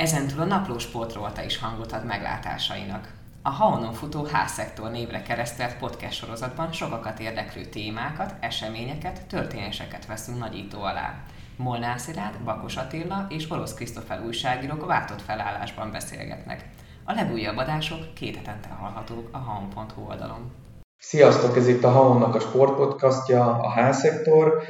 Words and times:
Ezentúl 0.00 0.40
a 0.40 0.44
napló 0.44 0.78
sportrólta 0.78 1.42
is 1.42 1.58
hangot 1.58 1.92
ad 1.92 2.04
meglátásainak. 2.04 3.12
A 3.42 3.50
Haonon 3.50 3.92
futó 3.92 4.24
H-szektor 4.24 4.90
névre 4.90 5.22
keresztelt 5.22 5.78
podcast 5.78 6.18
sorozatban 6.18 6.72
sokakat 6.72 7.18
érdeklő 7.18 7.64
témákat, 7.64 8.34
eseményeket, 8.40 9.26
történéseket 9.26 10.06
veszünk 10.06 10.38
nagyító 10.38 10.82
alá. 10.82 11.14
Molnár 11.56 11.98
Szilárd, 11.98 12.42
Bakos 12.44 12.76
Attila 12.76 13.26
és 13.28 13.50
Orosz 13.50 13.74
Krisztofel 13.74 14.22
újságírók 14.26 14.86
váltott 14.86 15.22
felállásban 15.22 15.90
beszélgetnek. 15.90 16.68
A 17.04 17.12
legújabb 17.12 17.56
adások 17.56 18.14
két 18.14 18.36
hetente 18.36 18.68
hallhatók 18.68 19.28
a 19.32 19.38
haon.hu 19.38 20.02
oldalon. 20.08 20.52
Sziasztok, 20.98 21.56
ez 21.56 21.68
itt 21.68 21.84
a 21.84 21.90
Haonnak 21.90 22.34
a 22.34 22.40
sportpodcastja, 22.40 23.44
a 23.44 23.72
H-szektor. 23.72 24.62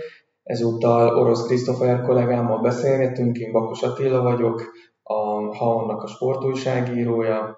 Ezúttal 0.43 1.19
Orosz 1.19 1.47
Krisztofer 1.47 2.03
kollégámmal 2.03 2.61
beszélgetünk, 2.61 3.39
én 3.39 3.53
Bakos 3.53 3.83
Attila 3.83 4.23
vagyok, 4.23 4.63
a 5.51 5.57
Haonnak 5.57 6.03
a 6.03 6.07
sportújságírója, 6.07 7.55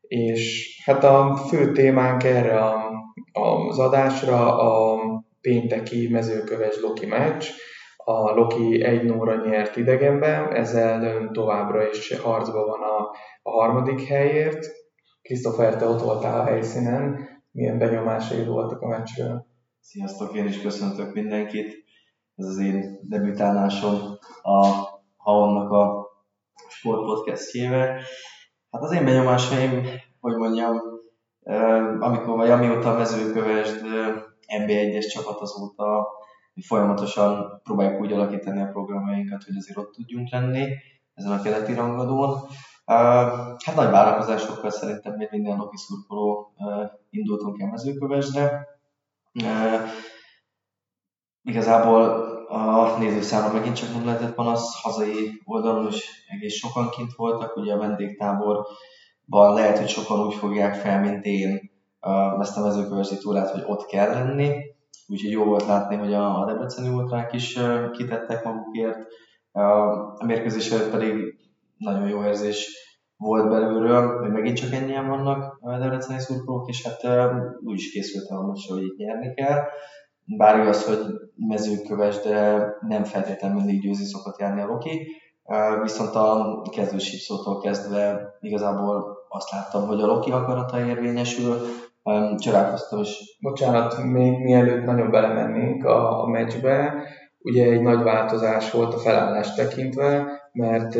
és 0.00 0.68
hát 0.84 1.04
a 1.04 1.36
fő 1.36 1.72
témánk 1.72 2.24
erre 2.24 2.58
a, 2.58 2.90
az 3.32 3.78
adásra 3.78 4.58
a 4.58 4.98
pénteki 5.40 6.08
mezőköves 6.08 6.80
Loki 6.80 7.06
meccs. 7.06 7.46
A 7.96 8.30
Loki 8.30 8.82
egy 8.82 9.04
nóra 9.04 9.46
nyert 9.46 9.76
idegenben, 9.76 10.54
ezzel 10.54 11.28
továbbra 11.32 11.88
is 11.88 12.18
harcban 12.18 12.66
van 12.66 12.80
a, 12.82 13.10
a 13.42 13.50
harmadik 13.50 14.02
helyért. 14.02 14.66
Krisztofer, 15.22 15.76
te 15.76 15.86
ott 15.86 16.02
voltál 16.02 16.40
a 16.40 16.44
helyszínen, 16.44 17.28
milyen 17.50 17.78
benyomásai 17.78 18.44
voltak 18.44 18.80
a 18.80 18.88
meccsről? 18.88 19.46
Sziasztok, 19.80 20.34
én 20.34 20.46
is 20.46 20.60
köszöntök 20.60 21.14
mindenkit. 21.14 21.84
Ez 22.36 22.46
az 22.46 22.58
én 22.58 22.98
debütálásom 23.02 24.18
a 24.42 24.66
Haonnak 25.16 25.70
a 25.70 25.99
sportpodcastjével. 26.80 28.00
Hát 28.70 28.82
az 28.82 28.92
én 28.92 29.04
benyomásaim, 29.04 29.86
hogy 30.20 30.34
mondjam, 30.34 30.78
amikor 32.00 32.36
vagy 32.36 32.50
amióta 32.50 32.90
a 32.90 32.98
mezőkövesd 32.98 33.80
NB1-es 34.58 35.12
csapat 35.12 35.40
azóta 35.40 36.08
mi 36.54 36.62
folyamatosan 36.62 37.60
próbáljuk 37.62 38.00
úgy 38.00 38.12
alakítani 38.12 38.60
a 38.60 38.70
programjainkat, 38.72 39.44
hogy 39.44 39.56
azért 39.56 39.78
ott 39.78 39.92
tudjunk 39.92 40.30
lenni 40.30 40.68
ezen 41.14 41.32
a 41.32 41.42
keleti 41.42 41.74
rangadón. 41.74 42.38
Hát 43.64 43.74
nagy 43.74 43.90
várakozásokkal 43.90 44.70
szerintem 44.70 45.14
még 45.14 45.28
minden 45.30 45.56
Loki 45.56 45.76
szurkoló 45.76 46.54
indultunk 47.10 47.60
el 47.60 47.68
mezőkövesdre. 47.68 48.68
Igazából 51.42 52.29
a 52.50 52.98
nézőszámra 52.98 53.52
megint 53.52 53.76
csak 53.76 53.92
nem 53.92 54.04
lehetett 54.04 54.34
panasz, 54.34 54.82
hazai 54.82 55.40
oldalon 55.44 55.86
is 55.86 56.24
egész 56.28 56.54
sokan 56.54 56.90
kint 56.90 57.12
voltak, 57.16 57.56
ugye 57.56 57.72
a 57.72 57.78
vendégtáborban 57.78 59.54
lehet, 59.54 59.78
hogy 59.78 59.88
sokan 59.88 60.26
úgy 60.26 60.34
fogják 60.34 60.74
fel, 60.74 61.00
mint 61.00 61.24
én 61.24 61.70
ezt 62.40 62.56
a 62.56 62.60
mezőkövesi 62.60 63.18
túrát, 63.18 63.50
hogy 63.50 63.64
ott 63.66 63.86
kell 63.86 64.08
lenni, 64.08 64.50
úgyhogy 65.08 65.30
jó 65.30 65.44
volt 65.44 65.66
látni, 65.66 65.96
hogy 65.96 66.14
a, 66.14 66.44
debreceni 66.46 66.88
ultrák 66.88 67.32
is 67.32 67.58
kitettek 67.92 68.44
magukért, 68.44 69.06
a 70.18 70.24
mérkőzés 70.24 70.70
előtt 70.70 70.90
pedig 70.90 71.38
nagyon 71.76 72.08
jó 72.08 72.24
érzés 72.24 72.68
volt 73.16 73.48
belülről, 73.48 74.18
hogy 74.20 74.30
megint 74.30 74.56
csak 74.56 74.72
ennyien 74.72 75.08
vannak 75.08 75.58
a 75.60 75.78
debreceni 75.78 76.20
szurkolók, 76.20 76.68
és 76.68 76.86
hát 76.86 77.30
úgy 77.64 77.78
is 77.78 77.90
készültem 77.90 78.38
a 78.38 78.54
hogy 78.68 78.82
itt 78.82 78.96
nyerni 78.96 79.34
kell. 79.34 79.58
Bár 80.24 80.58
igaz, 80.58 80.84
hogy 80.84 80.98
mezőköves, 81.48 82.20
de 82.20 82.66
nem 82.88 83.04
feltétlenül 83.04 83.56
mindig 83.56 83.80
győzi 83.80 84.04
szokott 84.04 84.38
járni 84.38 84.60
a 84.60 84.66
Loki. 84.66 85.06
Viszont 85.82 86.14
a 86.14 86.62
kezdősípszótól 86.76 87.60
kezdve 87.60 88.28
igazából 88.40 89.18
azt 89.28 89.50
láttam, 89.50 89.86
hogy 89.86 90.00
a 90.00 90.06
Loki 90.06 90.30
akarata 90.30 90.86
érvényesül, 90.86 91.56
csodálkoztam 92.36 93.00
is. 93.00 93.36
Bocsánat, 93.40 94.02
még 94.04 94.38
mielőtt 94.38 94.84
nagyon 94.84 95.10
belemennénk 95.10 95.84
a, 95.84 96.22
a 96.22 96.26
meccsbe, 96.26 97.02
ugye 97.38 97.70
egy 97.70 97.82
nagy 97.82 98.02
változás 98.02 98.70
volt 98.70 98.94
a 98.94 98.98
felállás 98.98 99.54
tekintve, 99.54 100.26
mert 100.52 100.98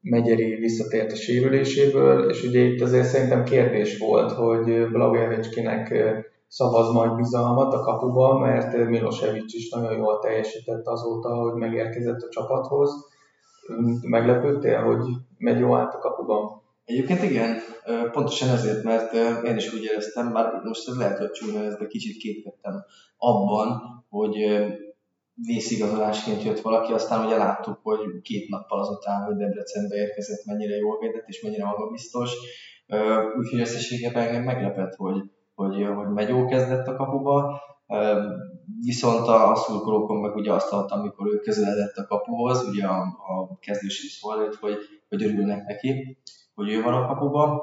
Megyeri 0.00 0.54
visszatért 0.54 1.12
a 1.12 1.16
sérüléséből, 1.16 2.30
és 2.30 2.42
ugye 2.42 2.60
itt 2.60 2.80
azért 2.80 3.06
szerintem 3.06 3.44
kérdés 3.44 3.98
volt, 3.98 4.32
hogy 4.32 4.88
Blagojevicskinek 4.88 5.94
szavaz 6.48 6.92
majd 6.92 7.14
bizalmat 7.14 7.74
a 7.74 7.80
kapuba, 7.80 8.38
mert 8.38 8.88
Milosevic 8.88 9.54
is 9.54 9.70
nagyon 9.70 9.96
jól 9.96 10.18
teljesített 10.18 10.86
azóta, 10.86 11.34
hogy 11.34 11.54
megérkezett 11.54 12.20
a 12.20 12.28
csapathoz. 12.28 12.90
Meglepődtél, 14.02 14.82
hogy 14.82 14.98
megy 15.38 15.58
jó 15.58 15.74
át 15.74 15.94
a 15.94 15.98
kapuban? 15.98 16.62
Egyébként 16.84 17.22
igen, 17.22 17.56
pontosan 18.12 18.48
ezért, 18.48 18.82
mert 18.82 19.12
én 19.44 19.56
is 19.56 19.74
úgy 19.74 19.82
éreztem, 19.82 20.32
bár 20.32 20.60
most 20.64 20.88
ez 20.88 20.96
lehet, 20.96 21.18
hogy 21.18 21.30
csúnya 21.30 21.62
ez, 21.62 21.76
de 21.76 21.86
kicsit 21.86 22.16
kétkedtem 22.16 22.84
abban, 23.16 23.80
hogy 24.08 24.34
vészigazolásként 25.46 26.42
jött 26.42 26.60
valaki, 26.60 26.92
aztán 26.92 27.26
ugye 27.26 27.36
láttuk, 27.36 27.78
hogy 27.82 28.20
két 28.22 28.48
nappal 28.48 28.80
azután, 28.80 29.24
hogy 29.24 29.36
Debrecenbe 29.36 29.96
érkezett, 29.96 30.44
mennyire 30.44 30.76
jól 30.76 30.98
védett 30.98 31.26
és 31.26 31.42
mennyire 31.42 31.64
magabiztos. 31.64 32.32
Úgyhogy 33.38 33.60
összességében 33.60 34.26
engem 34.26 34.42
meglepett, 34.42 34.94
hogy, 34.94 35.22
hogy, 35.58 35.86
hogy 35.94 36.08
Megyó 36.08 36.44
kezdett 36.44 36.86
a 36.86 36.96
kapuba, 36.96 37.60
viszont 38.84 39.26
a, 39.26 39.50
a 39.50 39.54
szurkolókon 39.54 40.20
meg 40.20 40.34
ugye 40.34 40.52
azt 40.52 40.68
hallottam, 40.68 40.98
amikor 40.98 41.26
ő 41.26 41.38
közeledett 41.38 41.96
a 41.96 42.06
kapuhoz, 42.06 42.68
ugye 42.68 42.86
a, 42.86 43.00
a 43.00 43.58
kezdési 43.60 44.08
szó 44.08 44.32
előtt, 44.32 44.54
hogy, 44.54 44.76
hogy 45.08 45.22
örülnek 45.22 45.66
neki, 45.66 46.18
hogy 46.54 46.72
ő 46.72 46.82
van 46.82 46.94
a 46.94 47.06
kapuban. 47.06 47.60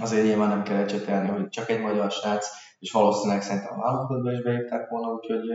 Azért 0.00 0.24
nyilván 0.24 0.48
nem 0.48 0.62
kell 0.62 0.76
ecsetelni, 0.76 1.28
hogy 1.28 1.48
csak 1.48 1.70
egy 1.70 1.80
magyar 1.80 2.10
srác, 2.10 2.46
és 2.78 2.92
valószínűleg 2.92 3.42
szerintem 3.42 3.80
a 3.80 3.82
válogatottba 3.82 4.32
is 4.32 4.42
beírták 4.42 4.88
volna, 4.88 5.12
úgyhogy 5.12 5.48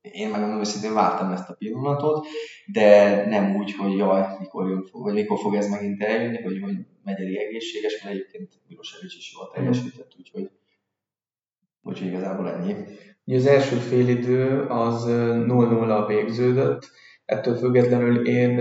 én 0.00 0.28
meg 0.28 0.40
nem 0.40 0.58
őszintén 0.58 0.94
vártam 0.94 1.32
ezt 1.32 1.48
a 1.48 1.54
pillanatot, 1.54 2.26
de 2.72 3.24
nem 3.26 3.56
úgy, 3.56 3.74
hogy 3.74 3.96
jaj, 3.96 4.26
mikor, 4.38 4.68
jön, 4.68 4.88
vagy 4.92 5.14
mikor 5.14 5.38
fog 5.38 5.54
ez 5.54 5.68
megint 5.68 6.02
eljönni, 6.02 6.42
hogy, 6.42 6.60
hogy 6.60 6.76
Megyeri 7.04 7.38
egészséges, 7.38 8.02
mert 8.02 8.14
egyébként 8.14 8.52
Milosevic 8.68 9.14
is 9.16 9.34
jól 9.36 9.50
teljesített, 9.54 10.14
úgyhogy 10.18 10.50
Úgyhogy 11.82 12.08
igazából 12.08 12.50
ennyi. 12.50 12.74
Ugye 13.24 13.36
az 13.36 13.46
első 13.46 13.76
félidő 13.76 14.66
az 14.68 15.04
0-0 15.08 16.04
végződött, 16.06 16.90
ettől 17.24 17.54
függetlenül 17.54 18.26
én 18.26 18.54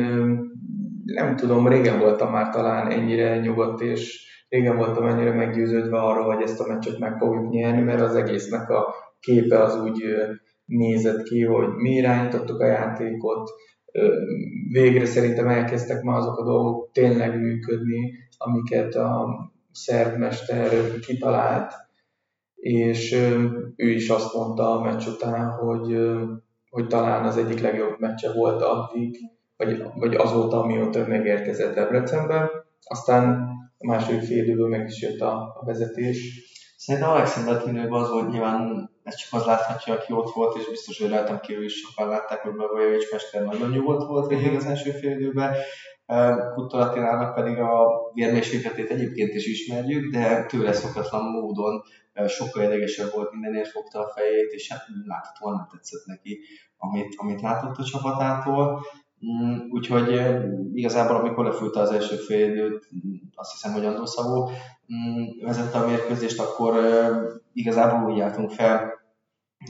nem 1.05 1.35
tudom, 1.35 1.67
régen 1.67 1.99
voltam 1.99 2.31
már 2.31 2.49
talán 2.49 2.91
ennyire 2.91 3.39
nyugodt, 3.39 3.81
és 3.81 4.25
régen 4.49 4.77
voltam 4.77 5.07
ennyire 5.07 5.33
meggyőződve 5.33 5.97
arról, 5.97 6.35
hogy 6.35 6.43
ezt 6.43 6.59
a 6.59 6.67
meccset 6.67 6.99
meg 6.99 7.17
fogjuk 7.17 7.49
nyerni, 7.49 7.81
mert 7.81 8.01
az 8.01 8.15
egésznek 8.15 8.69
a 8.69 8.93
képe 9.19 9.61
az 9.61 9.81
úgy 9.81 10.03
nézett 10.65 11.23
ki, 11.23 11.43
hogy 11.43 11.67
mi 11.75 11.89
irányítottuk 11.89 12.59
a 12.59 12.65
játékot, 12.65 13.49
végre 14.71 15.05
szerintem 15.05 15.47
elkezdtek 15.47 16.01
már 16.01 16.17
azok 16.17 16.37
a 16.37 16.43
dolgok 16.43 16.91
tényleg 16.91 17.39
működni, 17.39 18.13
amiket 18.37 18.95
a 18.95 19.27
szerb 19.71 20.17
mester 20.17 20.69
kitalált, 20.99 21.73
és 22.67 23.11
ő 23.75 23.89
is 23.89 24.09
azt 24.09 24.33
mondta 24.33 24.71
a 24.71 24.81
meccs 24.81 25.07
után, 25.07 25.49
hogy, 25.49 25.97
hogy 26.69 26.87
talán 26.87 27.25
az 27.25 27.37
egyik 27.37 27.59
legjobb 27.61 27.99
meccse 27.99 28.33
volt 28.33 28.61
addig, 28.61 29.17
vagy, 29.57 29.83
vagy 29.95 30.15
azóta, 30.15 30.61
amióta 30.61 31.07
megérkezett 31.07 31.75
Debrecenbe. 31.75 32.49
Aztán 32.83 33.49
a 33.77 33.87
második 33.87 34.21
fél 34.21 34.43
időből 34.43 34.67
meg 34.67 34.87
is 34.87 35.01
jött 35.01 35.19
a, 35.19 35.33
a 35.33 35.65
vezetés. 35.65 36.17
Szerintem 36.77 37.11
Alexander 37.11 37.63
Tinőben 37.63 38.01
az 38.01 38.09
volt 38.09 38.31
nyilván, 38.31 38.89
ez 39.03 39.15
csak 39.15 39.39
az 39.39 39.45
láthatja, 39.45 39.93
aki 39.93 40.13
ott 40.13 40.33
volt, 40.33 40.57
és 40.57 40.69
biztos, 40.69 40.99
hogy 40.99 41.09
rajtam 41.09 41.39
kívül 41.39 41.63
is 41.63 41.73
sokan 41.73 42.09
látták, 42.09 42.41
hogy 42.41 42.51
Blagojevics 42.51 43.11
Mester 43.11 43.43
nagyon 43.43 43.69
nyugodt 43.69 44.07
volt 44.07 44.27
végig 44.27 44.55
az 44.55 44.65
első 44.65 44.91
fél 44.91 45.11
időben. 45.11 45.53
Kuttor 46.53 47.33
pedig 47.33 47.57
a 47.57 47.87
vérmérsékletét 48.13 48.89
egyébként 48.89 49.33
is 49.33 49.45
ismerjük, 49.45 50.11
de 50.11 50.45
tőle 50.45 50.73
szokatlan 50.73 51.23
módon 51.23 51.81
sokkal 52.27 52.63
idegesebb 52.63 53.11
volt, 53.11 53.31
mindenért 53.31 53.69
fogta 53.69 53.99
a 53.99 54.11
fejét, 54.15 54.51
és 54.51 54.71
hát 54.71 54.81
láthatóan 55.05 55.55
nem 55.55 55.67
tetszett 55.71 56.05
neki, 56.05 56.39
amit, 56.77 57.13
amit 57.17 57.41
látott 57.41 57.77
a 57.77 57.83
csapatától. 57.83 58.85
Mm, 59.25 59.69
úgyhogy 59.69 60.21
igazából, 60.73 61.15
amikor 61.15 61.45
lefújta 61.45 61.79
az 61.79 61.91
első 61.91 62.15
fél 62.15 62.49
időt, 62.49 62.89
azt 63.35 63.51
hiszem, 63.51 63.73
hogy 63.73 63.85
Andó 63.85 64.05
Szabó 64.05 64.49
mm, 64.93 65.23
vezette 65.41 65.77
a 65.77 65.87
mérkőzést, 65.87 66.39
akkor 66.39 66.73
igazából 67.53 68.11
úgy 68.11 68.19
álltunk 68.19 68.51
fel, 68.51 68.93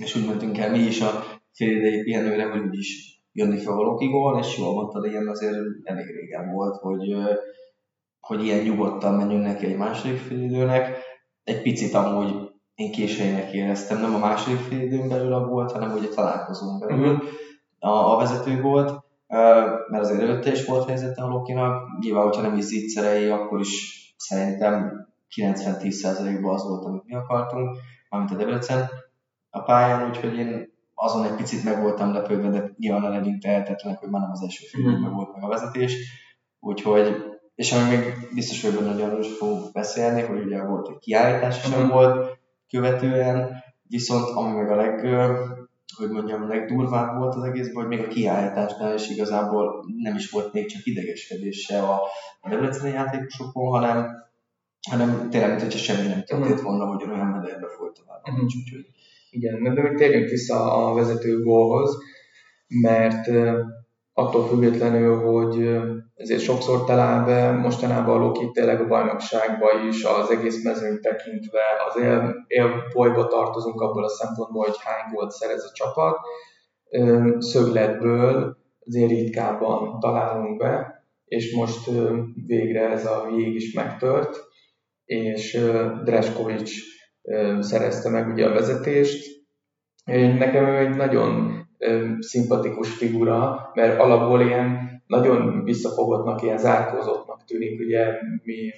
és 0.02 0.16
úgy 0.16 0.26
mentünk 0.26 0.58
el 0.58 0.72
mi 0.72 0.80
is 0.80 1.02
a 1.02 1.24
fél 1.52 1.78
idei 1.78 2.04
pihenőre, 2.04 2.50
hogy 2.50 2.62
úgyis 2.62 3.22
jönni 3.32 3.58
fel 3.58 3.74
valaki 3.74 4.08
gól, 4.08 4.40
és 4.40 4.58
jól 4.58 4.74
mondtad, 4.74 5.06
ilyen 5.06 5.28
azért 5.28 5.56
elég 5.84 6.06
régen 6.06 6.54
volt, 6.54 6.76
hogy, 6.76 7.16
hogy 8.20 8.44
ilyen 8.44 8.64
nyugodtan 8.64 9.14
menjünk 9.14 9.44
neki 9.44 9.66
egy 9.66 9.78
második 9.78 10.18
fél 10.18 10.42
időnek 10.42 10.98
egy 11.48 11.62
picit 11.62 11.94
amúgy 11.94 12.50
én 12.76 12.92
későjének 12.92 13.54
éreztem, 13.54 14.02
nem 14.02 14.16
a 14.16 14.18
második 14.18 14.60
fél 14.60 14.82
időn 14.82 15.08
belül 15.08 15.34
a 15.34 15.46
volt, 15.46 15.72
hanem 15.72 15.92
ugye 15.92 16.08
találkozón 16.08 16.80
belül 16.80 17.14
uh-huh. 17.14 17.30
a, 17.80 18.14
a 18.14 18.18
vezető 18.18 18.62
volt, 18.62 19.00
mert 19.90 20.04
azért 20.04 20.22
előtte 20.22 20.52
is 20.52 20.66
volt 20.66 20.88
helyzete 20.88 21.22
a 21.22 21.28
Lokinak. 21.28 22.00
Nyilván, 22.00 22.24
hogyha 22.24 22.42
nem 22.42 22.58
is 22.58 22.64
zicserei, 22.64 23.30
akkor 23.30 23.60
is 23.60 24.02
szerintem 24.18 25.08
90-10%-ban 25.36 26.54
az 26.54 26.64
volt, 26.64 26.86
amit 26.86 27.06
mi 27.06 27.16
akartunk, 27.16 27.78
mármint 28.10 28.34
a 28.34 28.36
Debrecen 28.36 28.90
a 29.50 29.62
pályán, 29.62 30.10
úgyhogy 30.10 30.38
én 30.38 30.70
azon 30.94 31.26
egy 31.26 31.36
picit 31.36 31.64
meg 31.64 31.82
voltam 31.82 32.14
lepődve, 32.14 32.50
de 32.50 32.72
nyilván 32.78 33.04
a 33.04 33.10
legyünk 33.10 33.42
tehetetlenek, 33.42 34.00
hogy 34.00 34.10
már 34.10 34.22
nem 34.22 34.32
az 34.32 34.42
első 34.42 34.66
fél 34.66 34.92
mm. 34.92 35.14
volt 35.14 35.34
meg 35.34 35.44
a 35.44 35.48
vezetés. 35.48 35.96
Úgyhogy, 36.60 37.37
és 37.58 37.72
ami 37.72 37.96
még 37.96 38.28
biztos, 38.34 38.62
hogy 38.62 38.74
benne 38.74 39.04
arról 39.04 39.20
is 39.20 39.38
fogunk 39.38 39.72
beszélni, 39.72 40.22
hogy 40.22 40.46
ugye 40.46 40.64
volt 40.64 40.90
egy 40.90 41.00
kiállítás 41.00 41.62
sem 41.62 41.86
mm. 41.86 41.90
volt 41.90 42.38
követően, 42.70 43.64
viszont 43.88 44.30
ami 44.30 44.52
meg 44.52 44.70
a 44.70 44.76
leg, 44.76 45.00
hogy 45.96 46.10
mondjam, 46.10 46.48
legdurvább 46.48 47.18
volt 47.18 47.36
az 47.36 47.44
egészben, 47.44 47.86
hogy 47.86 47.98
még 47.98 48.06
a 48.06 48.08
kiállításnál 48.08 48.94
is 48.94 49.10
igazából 49.10 49.86
nem 49.98 50.16
is 50.16 50.30
volt 50.30 50.54
még 50.54 50.66
csak 50.66 50.86
idegeskedés 50.86 51.60
se 51.60 51.80
a, 51.80 52.02
a 52.42 52.50
debreceni 52.50 52.94
játékosokon, 52.94 53.72
hanem, 53.72 54.08
hanem 54.90 55.30
tényleg, 55.30 55.50
mint 55.50 55.62
hogyha 55.62 55.80
semmi 55.80 56.08
nem 56.08 56.24
történt 56.24 56.62
volna, 56.62 56.86
hogy 56.86 57.10
olyan 57.10 57.28
mederbe 57.28 57.68
folyt 57.78 57.94
tovább. 57.94 58.22
Uh-huh. 58.24 58.44
Úgyhogy... 58.44 58.86
Igen, 59.30 59.64
de 59.64 59.82
még 59.82 59.98
térjünk 59.98 60.30
vissza 60.30 60.88
a 60.88 60.94
vezető 60.94 61.44
gólhoz, 61.44 61.98
mert 62.68 63.28
attól 64.20 64.48
függetlenül, 64.48 65.16
hogy 65.20 65.80
ezért 66.16 66.42
sokszor 66.42 66.84
talál 66.84 67.26
be, 67.26 67.52
mostanában 67.52 68.16
a 68.16 68.20
Loki 68.20 68.52
tényleg 68.52 68.82
a 68.82 68.88
bajnokságba 68.88 69.68
is, 69.88 70.04
az 70.04 70.30
egész 70.30 70.64
mezőnyt 70.64 71.02
tekintve, 71.02 71.62
az 71.88 72.02
él, 72.02 72.46
élbolyba 72.48 73.28
tartozunk 73.28 73.82
abból 73.82 74.04
a 74.04 74.10
szempontból, 74.10 74.66
hogy 74.66 74.78
hány 74.80 75.14
gólt 75.14 75.32
szerez 75.32 75.64
a 75.64 75.74
csapat. 75.74 76.18
Szögletből 77.38 78.58
azért 78.86 79.10
ritkábban 79.10 80.00
találunk 80.00 80.58
be, 80.58 81.04
és 81.26 81.56
most 81.56 81.90
végre 82.46 82.90
ez 82.90 83.06
a 83.06 83.28
jég 83.38 83.56
is 83.56 83.74
megtört, 83.74 84.40
és 85.06 85.60
Dreskovics 86.04 86.72
szerezte 87.60 88.10
meg 88.10 88.28
ugye 88.28 88.46
a 88.46 88.54
vezetést. 88.54 89.26
Nekem 90.38 90.66
egy 90.66 90.96
nagyon 90.96 91.66
szimpatikus 92.20 92.90
figura, 92.90 93.72
mert 93.74 94.00
alapból 94.00 94.42
ilyen 94.42 95.02
nagyon 95.08 95.64
visszafogottnak, 95.64 96.42
ilyen 96.42 96.58
zárkózottnak 96.58 97.44
tűnik. 97.46 97.80
Ugye 97.80 98.06
mi 98.44 98.72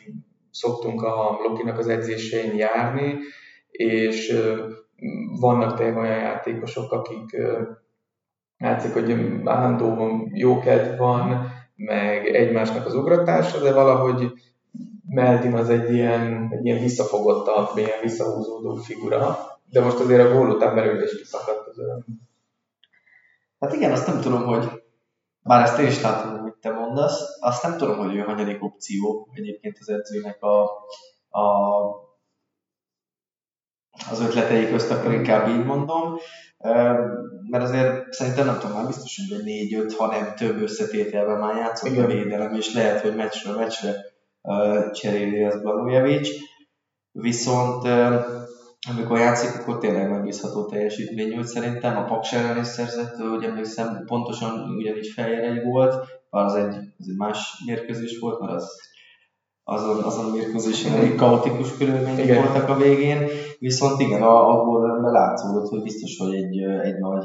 szoktunk 0.51 1.01
a 1.01 1.39
Lokinak 1.43 1.77
az 1.77 1.87
edzésein 1.87 2.55
járni, 2.55 3.17
és 3.71 4.39
vannak 5.39 5.77
tényleg 5.77 5.97
olyan 5.97 6.19
játékosok, 6.19 6.91
akik 6.91 7.37
látszik, 8.57 8.93
hogy 8.93 9.11
állandó 9.43 10.27
jókedv 10.33 10.97
van, 10.97 11.51
meg 11.75 12.27
egymásnak 12.27 12.85
az 12.85 12.95
ugratása, 12.95 13.59
de 13.59 13.73
valahogy 13.73 14.31
Meldin 15.09 15.53
az 15.53 15.69
egy 15.69 15.93
ilyen, 15.93 16.49
egy 16.51 16.65
ilyen 16.65 16.81
visszafogottabb, 16.81 17.77
ilyen 17.77 17.99
visszahúzódó 18.01 18.75
figura, 18.75 19.37
de 19.69 19.81
most 19.81 19.99
azért 19.99 20.27
a 20.27 20.33
gól 20.33 20.49
után 20.49 20.75
belőle 20.75 21.03
is 21.03 21.17
kiszakadt 21.17 21.67
az 21.67 21.79
öröm. 21.79 22.05
Hát 23.59 23.73
igen, 23.73 23.91
azt 23.91 24.07
nem 24.07 24.21
tudom, 24.21 24.45
hogy 24.45 24.83
bár 25.39 25.63
ezt 25.63 25.79
én 25.79 25.87
is 25.87 26.01
látom, 26.01 26.39
amit 26.39 26.57
te 26.61 26.71
mondasz, 26.71 27.37
azt 27.39 27.63
nem 27.63 27.77
tudom, 27.77 27.97
hogy 27.97 28.15
ő 28.15 28.19
hanyadik 28.19 28.63
opció 28.63 29.29
egyébként 29.33 29.77
az 29.79 29.89
edzőnek 29.89 30.41
a, 30.43 30.63
a 31.39 32.07
az 34.09 34.21
ötletei 34.21 34.69
közt, 34.69 34.91
akkor 34.91 35.13
inkább 35.13 35.47
így 35.47 35.65
mondom, 35.65 36.17
mert 37.49 37.63
azért 37.63 38.13
szerintem 38.13 38.45
nem 38.45 38.59
tudom, 38.59 38.75
már 38.75 38.85
biztos, 38.85 39.19
hogy 39.29 39.43
négy-öt, 39.43 39.93
ha 39.93 40.07
nem 40.07 40.35
több 40.35 40.61
összetételben 40.61 41.39
már 41.39 41.55
játszott 41.55 41.97
a 41.97 42.05
védelem, 42.05 42.53
és 42.53 42.73
lehet, 42.73 43.01
hogy 43.01 43.15
meccsről 43.15 43.55
meccsre 43.55 43.95
cseréli 44.91 45.43
az 45.43 45.61
Blagojevic. 45.61 46.29
Viszont 47.11 47.87
amikor 48.87 49.17
játszik, 49.17 49.59
akkor 49.59 49.77
tényleg 49.77 50.09
megbízható 50.09 50.65
teljesítmény 50.65 51.33
volt 51.33 51.47
szerintem. 51.47 51.97
A 51.97 52.03
Paks 52.03 52.33
ellen 52.33 52.59
is 52.59 52.67
szerzett, 52.67 53.15
hogy 53.15 53.43
emlékszem, 53.43 54.03
pontosan 54.05 54.75
ugyanígy 54.77 55.07
feljelenj 55.07 55.63
volt, 55.63 55.95
bár 56.29 56.45
az 56.45 56.55
egy, 56.55 56.75
az 56.99 57.09
egy 57.09 57.17
más 57.17 57.63
mérkőzés 57.65 58.19
volt, 58.19 58.39
mert 58.39 58.53
az 58.53 58.87
azon, 59.69 60.03
azon 60.03 60.25
a 60.25 60.31
mérkőzésen 60.33 60.93
elég 60.93 61.15
kaotikus 61.15 61.77
körülmények 61.77 62.35
voltak 62.35 62.69
a 62.69 62.77
végén, 62.77 63.27
viszont 63.59 64.01
igen, 64.01 64.21
a, 64.21 64.49
a 64.49 64.63
gólrendben 64.63 65.11
látszódott, 65.11 65.69
hogy 65.69 65.81
biztos, 65.81 66.17
hogy 66.17 66.35
egy, 66.35 66.59
egy 66.59 66.97
nagy 66.97 67.23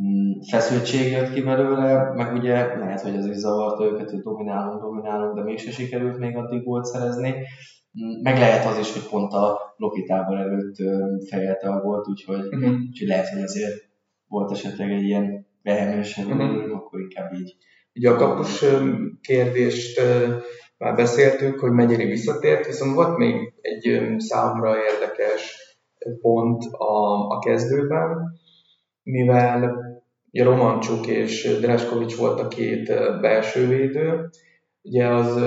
mm, 0.00 0.30
feszültség 0.50 1.12
jött 1.12 1.32
ki 1.32 1.42
belőle, 1.42 2.12
meg 2.14 2.34
ugye 2.34 2.76
lehet, 2.76 3.00
hogy 3.00 3.16
az 3.16 3.26
is 3.26 3.36
zavarta 3.36 3.84
őket, 3.84 4.10
hogy 4.10 4.20
dominálunk, 4.20 4.82
dominálunk, 4.82 5.34
de 5.34 5.42
mégse 5.42 5.70
sikerült 5.70 6.18
még 6.18 6.36
addig 6.36 6.62
gólt 6.62 6.84
szerezni. 6.84 7.34
Meg 8.22 8.38
lehet 8.38 8.66
az 8.66 8.78
is, 8.78 8.92
hogy 8.92 9.08
pont 9.08 9.32
a 9.32 9.74
Loki 9.76 10.02
tábor 10.02 10.36
előtt 10.36 10.76
fejelte 11.28 11.68
a 11.68 11.82
volt, 11.82 12.08
úgyhogy, 12.08 12.44
uh-huh. 12.44 12.80
úgyhogy 12.88 13.08
lehet, 13.08 13.28
hogy 13.28 13.42
azért 13.42 13.88
volt 14.28 14.50
esetleg 14.50 14.90
egy 14.90 15.02
ilyen 15.02 15.46
vehemensen, 15.62 16.26
uh-huh. 16.26 16.74
akkor 16.74 17.00
inkább 17.00 17.32
így. 17.32 17.56
Ugye 17.94 18.10
a 18.10 18.16
kapus 18.16 18.64
kérdést 19.20 20.00
már 20.78 20.94
beszéltük, 20.94 21.60
hogy 21.60 21.70
mennyire 21.70 22.04
visszatért, 22.04 22.66
viszont 22.66 22.94
volt 22.94 23.16
még 23.16 23.52
egy 23.60 24.14
számomra 24.18 24.76
érdekes 24.76 25.56
pont 26.20 26.64
a, 26.72 27.28
a 27.28 27.38
kezdőben, 27.38 28.38
mivel 29.02 29.82
Romancsuk 30.32 31.06
és 31.06 31.58
Dreskovics 31.60 32.16
volt 32.16 32.40
a 32.40 32.48
két 32.48 32.86
belső 33.20 33.66
védő, 33.66 34.30
Ugye 34.86 35.06
az 35.06 35.40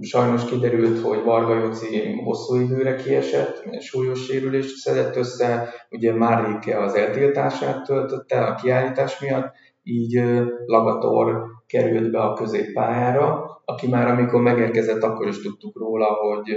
sajnos 0.00 0.44
kiderült, 0.44 1.00
hogy 1.00 1.22
Varga 1.22 1.54
Jóci 1.54 2.12
hosszú 2.24 2.60
időre 2.60 2.94
kiesett, 2.94 3.80
súlyos 3.80 4.24
sérülést 4.24 4.76
szedett 4.76 5.16
össze, 5.16 5.68
ugye 5.90 6.12
Márike 6.12 6.82
az 6.82 6.94
eltiltását 6.94 7.84
töltötte 7.84 8.44
a 8.44 8.54
kiállítás 8.54 9.20
miatt, 9.20 9.52
így 9.82 10.22
Lagator 10.66 11.44
került 11.66 12.10
be 12.10 12.20
a 12.20 12.32
középpályára, 12.32 13.44
aki 13.64 13.88
már 13.88 14.06
amikor 14.06 14.40
megérkezett, 14.40 15.02
akkor 15.02 15.28
is 15.28 15.42
tudtuk 15.42 15.78
róla, 15.78 16.06
hogy 16.06 16.56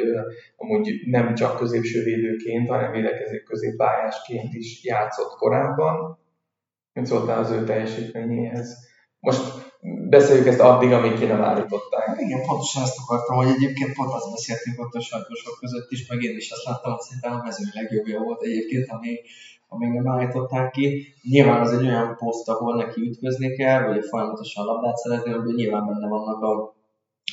amúgy 0.56 0.90
nem 1.06 1.34
csak 1.34 1.58
középső 1.58 2.04
védőként, 2.04 2.70
hanem 2.70 2.92
védekező 2.92 3.38
középpályásként 3.38 4.54
is 4.54 4.84
játszott 4.84 5.38
korábban. 5.38 6.20
Mit 6.94 7.06
szóltál 7.06 7.40
az 7.40 7.52
ő 7.52 7.64
teljesítményéhez? 7.64 8.78
Most 9.20 9.67
beszéljük 10.10 10.48
ezt 10.48 10.60
addig, 10.60 10.92
amíg 10.92 11.14
ki 11.14 11.26
nem 11.26 11.44
állították. 11.44 12.06
Hát 12.06 12.20
igen, 12.20 12.46
pontosan 12.46 12.84
ezt 12.84 12.98
akartam, 13.04 13.36
hogy 13.36 13.48
egyébként 13.48 13.94
pont 13.94 14.14
azt 14.14 14.32
beszéltünk 14.32 14.80
ott 14.80 14.94
a 14.94 15.02
sajtósok 15.02 15.58
között 15.60 15.92
is, 15.92 16.08
meg 16.08 16.22
én 16.24 16.36
is 16.36 16.52
azt 16.52 16.66
láttam, 16.66 16.92
hogy 16.92 17.02
szerintem 17.02 17.34
a 17.34 17.44
mezőny 17.44 17.72
legjobbja 17.74 18.20
volt 18.20 18.42
egyébként, 18.42 18.92
ami, 18.92 19.20
amíg 19.68 19.92
nem 19.92 20.14
állították 20.14 20.72
ki. 20.72 21.14
Nyilván 21.22 21.62
az 21.62 21.72
egy 21.72 21.86
olyan 21.86 22.16
poszt, 22.16 22.50
ahol 22.50 22.76
neki 22.76 23.02
ütközni 23.02 23.56
kell, 23.56 23.88
vagy 23.88 24.06
folyamatosan 24.10 24.66
labdát 24.66 24.96
szeretni, 24.96 25.32
hogy 25.32 25.56
nyilván 25.56 25.86
benne 25.86 26.08
vannak 26.08 26.42
a, 26.42 26.76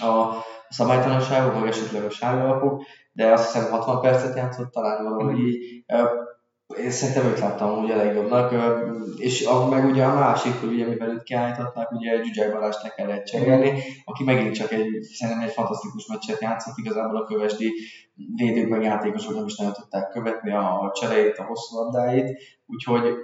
a 0.06 0.44
szabálytalanságok, 0.68 1.58
vagy 1.60 1.68
esetleg 1.68 2.04
a 2.04 2.10
sárgalapok, 2.10 2.82
de 3.12 3.32
azt 3.32 3.52
hiszem 3.52 3.70
60 3.70 4.00
percet 4.00 4.36
játszott 4.36 4.72
talán 4.72 5.04
valahogy 5.04 5.38
így 5.38 5.84
én 6.78 6.90
szerintem 6.90 7.26
őt 7.26 7.38
láttam 7.38 7.82
úgy 7.82 7.90
a 7.90 7.96
legjobbnak, 7.96 8.54
és 9.16 9.46
a, 9.46 9.68
meg 9.68 9.84
ugye 9.84 10.04
a 10.04 10.14
másik, 10.14 10.60
hogy 10.60 10.72
ugye 10.72 10.86
mivel 10.86 11.10
őt 11.10 11.22
kiállították, 11.22 11.90
ugye 11.90 12.22
Zsuzsák 12.22 12.52
Balást 12.52 12.82
le 12.82 12.88
kellett 12.88 13.24
cserélni, 13.24 13.82
aki 14.04 14.24
megint 14.24 14.54
csak 14.54 14.72
egy, 14.72 15.02
szerintem 15.02 15.44
egy 15.44 15.52
fantasztikus 15.52 16.06
meccset 16.06 16.40
játszott, 16.40 16.76
igazából 16.76 17.16
a 17.16 17.24
kövesdi 17.24 17.72
védők 18.34 18.68
meg 18.68 18.82
játékosok 18.82 19.34
nem 19.34 19.46
is 19.46 19.56
nagyon 19.56 19.72
tudták 19.72 20.08
követni 20.08 20.52
a, 20.52 20.92
cseréjét, 21.00 21.38
a 21.38 21.44
hosszú 21.44 21.76
labdáit, 21.76 22.38
úgyhogy 22.66 23.14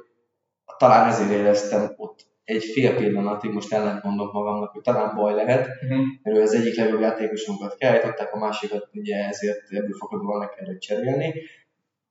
talán 0.78 1.08
ezért 1.08 1.30
éreztem 1.30 1.94
ott 1.96 2.28
egy 2.44 2.64
fél 2.64 2.94
pillanatig, 2.94 3.52
most 3.52 3.72
ellent 3.72 4.02
mondom 4.02 4.28
magamnak, 4.32 4.72
hogy 4.72 4.82
talán 4.82 5.14
baj 5.16 5.34
lehet, 5.34 5.68
uh-huh. 5.82 6.06
mert 6.22 6.38
az 6.38 6.54
egyik 6.54 6.76
legjobb 6.76 7.00
játékosunkat 7.00 7.74
kiállították, 7.74 8.34
a 8.34 8.38
másikat 8.38 8.88
ugye 8.92 9.16
ezért 9.26 9.70
ebből 9.70 9.96
fakadóan 9.98 10.38
le 10.38 10.48
kellett 10.48 10.78
cserélni, 10.78 11.34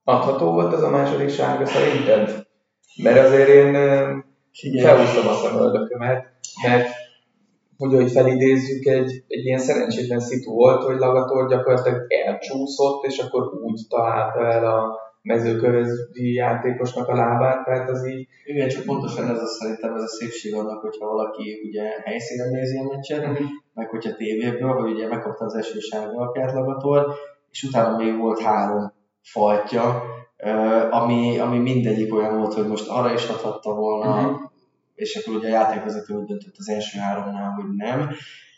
adható 0.09 0.51
volt 0.51 0.73
ez 0.73 0.81
a 0.81 0.89
második 0.89 1.29
sárga 1.29 1.65
szerinted? 1.65 2.47
Mert 3.03 3.25
azért 3.25 3.47
én 3.47 3.73
felhúztam 4.81 5.27
a 5.27 5.33
szemöldökömet, 5.33 6.31
mert 6.63 6.89
hogy, 7.77 7.93
hogy 7.93 8.11
felidézzük, 8.11 8.85
egy, 8.85 9.23
egy 9.27 9.45
ilyen 9.45 9.59
szerencsétlen 9.59 10.19
szitu 10.19 10.51
volt, 10.51 10.83
hogy 10.83 10.97
Lagator 10.97 11.49
gyakorlatilag 11.49 12.05
elcsúszott, 12.25 13.03
és 13.03 13.17
akkor 13.17 13.53
úgy 13.61 13.81
találta 13.89 14.45
el 14.45 14.65
a 14.65 14.97
mezőkövezi 15.21 16.33
játékosnak 16.33 17.07
a 17.07 17.15
lábát, 17.15 17.65
tehát 17.65 17.89
az 17.89 18.07
így... 18.07 18.27
Igen, 18.45 18.69
csak 18.69 18.83
pontosan 18.83 19.29
ez 19.29 19.41
a 19.41 19.45
szerintem 19.45 19.95
ez 19.95 20.01
a 20.01 20.07
szépség 20.07 20.55
annak, 20.55 20.81
hogyha 20.81 21.07
valaki 21.07 21.61
ugye 21.67 21.83
helyszínen 22.03 22.49
nézi 22.49 22.77
a 22.77 22.83
meccset, 22.83 23.19
uh-huh. 23.19 23.47
meg 23.73 23.89
hogyha 23.89 24.15
tévéből, 24.15 24.73
hogy 24.73 24.91
ugye 24.91 25.07
megkapta 25.07 25.45
az 25.45 25.55
első 25.55 25.79
sárga 25.79 26.31
Lagator, 26.33 27.07
és 27.51 27.63
utána 27.63 27.97
még 27.97 28.17
volt 28.17 28.39
három 28.39 28.97
fajtja, 29.21 30.03
ami, 30.89 31.39
ami 31.39 31.57
mindegyik 31.57 32.13
olyan 32.13 32.37
volt, 32.37 32.53
hogy 32.53 32.67
most 32.67 32.87
arra 32.87 33.13
is 33.13 33.25
adhatta 33.25 33.73
volna, 33.73 34.19
uh-huh. 34.19 34.39
és 34.95 35.15
akkor 35.15 35.35
ugye 35.35 35.47
a 35.47 35.51
játékvezető 35.51 36.13
úgy 36.13 36.25
döntött 36.25 36.55
az 36.57 36.69
első 36.69 36.99
háromnál, 36.99 37.51
hogy 37.51 37.75
nem, 37.75 38.09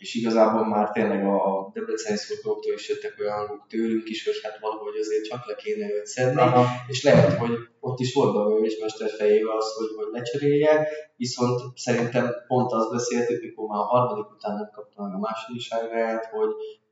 és 0.01 0.15
igazából 0.15 0.67
már 0.67 0.91
tényleg 0.91 1.25
a, 1.25 1.69
Debreceni 1.73 2.17
szurkolóktól 2.17 2.73
is 2.73 2.89
jöttek 2.89 3.15
olyan 3.19 3.37
hangok 3.37 3.67
tőlünk 3.67 4.09
is, 4.09 4.25
hogy 4.25 4.39
hát 4.43 4.59
valahogy 4.59 4.97
azért 4.99 5.25
csak 5.25 5.47
le 5.47 5.55
kéne 5.55 5.93
őt 5.93 6.05
szedni, 6.05 6.41
Aha. 6.41 6.65
és 6.87 7.03
lehet, 7.03 7.37
hogy 7.37 7.51
ott 7.79 7.99
is 7.99 8.13
volt 8.13 8.35
a 8.35 8.59
mester 8.81 9.09
fejével 9.09 9.57
az, 9.57 9.73
hogy, 9.77 9.87
hogy 9.95 10.07
lecserélje, 10.11 10.87
viszont 11.15 11.59
szerintem 11.75 12.29
pont 12.47 12.71
azt 12.71 12.91
beszéltük, 12.91 13.41
mikor 13.41 13.67
már 13.67 13.79
a 13.79 13.83
harmadik 13.83 14.31
után 14.31 14.55
nem 14.55 14.69
kapta 14.73 15.01
meg 15.01 15.13
a 15.13 15.19
második 15.19 15.61
sárgáját, 15.61 16.25
hogy 16.25 16.49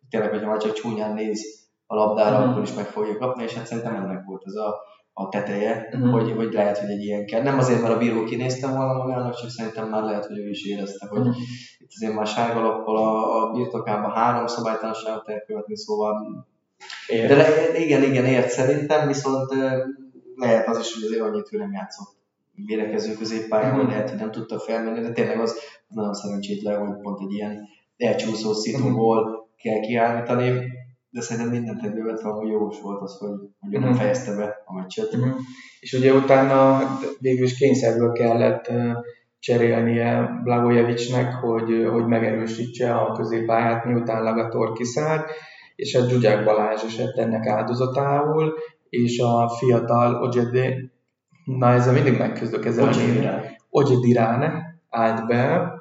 tényleg, 0.10 0.30
hogyha 0.30 0.50
már 0.50 0.62
csak 0.62 0.74
csúnyán 0.74 1.14
néz 1.14 1.69
a 1.92 1.96
labdára, 1.96 2.46
mm. 2.46 2.50
akkor 2.50 2.62
is 2.62 2.74
meg 2.74 2.86
fogja 2.86 3.18
kapni, 3.18 3.44
és 3.44 3.54
hát 3.54 3.66
szerintem 3.66 3.96
ennek 3.96 4.24
volt 4.26 4.42
ez 4.46 4.54
a, 4.54 4.76
a 5.14 5.30
teteje, 5.30 5.90
mm. 5.98 6.10
hogy, 6.10 6.32
hogy 6.32 6.54
lehet, 6.54 6.78
hogy 6.78 6.90
egy 6.90 7.04
ilyen 7.04 7.26
kell. 7.26 7.42
Nem 7.42 7.58
azért, 7.58 7.82
mert 7.82 7.94
a 7.94 7.98
bíró 7.98 8.24
kinézte 8.24 8.68
volna 8.68 8.94
magának, 8.94 9.36
csak 9.36 9.50
szerintem 9.50 9.90
már 9.90 10.04
lehet, 10.04 10.26
hogy 10.26 10.38
ő 10.38 10.50
is 10.50 10.66
érezte, 10.66 11.08
hogy 11.08 11.28
mm. 11.28 11.32
itt 11.78 11.92
azért 11.96 12.14
már 12.14 12.28
sárgalappal 12.28 12.98
a, 12.98 13.44
a 13.44 13.52
birtokában 13.52 14.12
három 14.12 14.48
szabálytalanságot 14.48 15.30
elkövetni, 15.30 15.78
szóval 15.78 16.48
Ért. 17.08 17.28
De 17.28 17.36
le, 17.36 17.80
igen, 17.80 18.04
igen, 18.04 18.26
ért 18.26 18.50
szerintem, 18.50 19.08
viszont 19.08 19.54
lehet 20.36 20.68
az 20.68 20.80
is, 20.80 20.94
hogy 20.94 21.04
azért 21.04 21.22
annyit 21.22 21.54
ő 21.54 21.58
nem 21.58 21.72
játszott 21.72 22.18
védekező 22.66 23.14
középpályán, 23.14 23.76
hogy 23.76 23.88
lehet, 23.88 24.10
hogy 24.10 24.20
nem 24.20 24.32
tudta 24.32 24.60
felmenni, 24.60 25.02
de 25.02 25.12
tényleg 25.12 25.40
az 25.40 25.60
nagyon 25.88 26.14
szerencsétlen, 26.14 26.88
hogy 26.88 27.02
pont 27.02 27.20
egy 27.22 27.34
ilyen 27.34 27.68
elcsúszó 27.98 28.54
szituból 28.54 29.30
mm. 29.30 29.34
kell 29.62 29.80
kiállítani 29.80 30.72
de 31.10 31.22
szerintem 31.22 31.52
mindent 31.52 31.84
egybe 31.84 32.30
hogy 32.30 32.50
jogos 32.50 32.82
volt 32.82 33.02
az, 33.02 33.18
hogy, 33.18 33.30
hogy 33.30 33.50
uh-huh. 33.62 33.82
nem 33.82 33.90
mhm. 33.90 34.00
fejezte 34.00 34.36
be 34.36 34.64
a 34.66 34.74
meccset. 34.74 35.14
Uh-huh. 35.14 35.36
És 35.80 35.94
ugye 35.94 36.14
utána 36.14 36.82
végül 37.20 37.46
is 37.46 37.58
kényszerből 37.58 38.12
kellett 38.12 38.72
cserélnie 39.40 40.40
Blagojevicsnek, 40.44 41.34
hogy, 41.34 41.88
hogy 41.92 42.06
megerősítse 42.06 42.96
a 42.96 43.12
középpályát, 43.12 43.86
miután 43.86 44.24
Lagator 44.24 44.74
kiszállt, 44.74 45.32
és 45.76 45.96
a 45.96 46.08
Zsuzsák 46.08 46.44
Balázs 46.44 46.84
esett 46.84 47.18
ennek 47.18 47.48
áldozatául, 47.48 48.54
és 48.90 49.20
a 49.20 49.50
fiatal 49.50 50.24
Ojede, 50.24 50.76
na 51.46 51.72
ezzel 51.72 51.94
mindig 51.94 52.18
megküzdök 52.18 52.66
ezzel 52.66 52.88
a 52.88 52.96
névre, 52.96 53.58
Ojedirán 53.70 54.64
állt 54.90 55.28
be, 55.28 55.74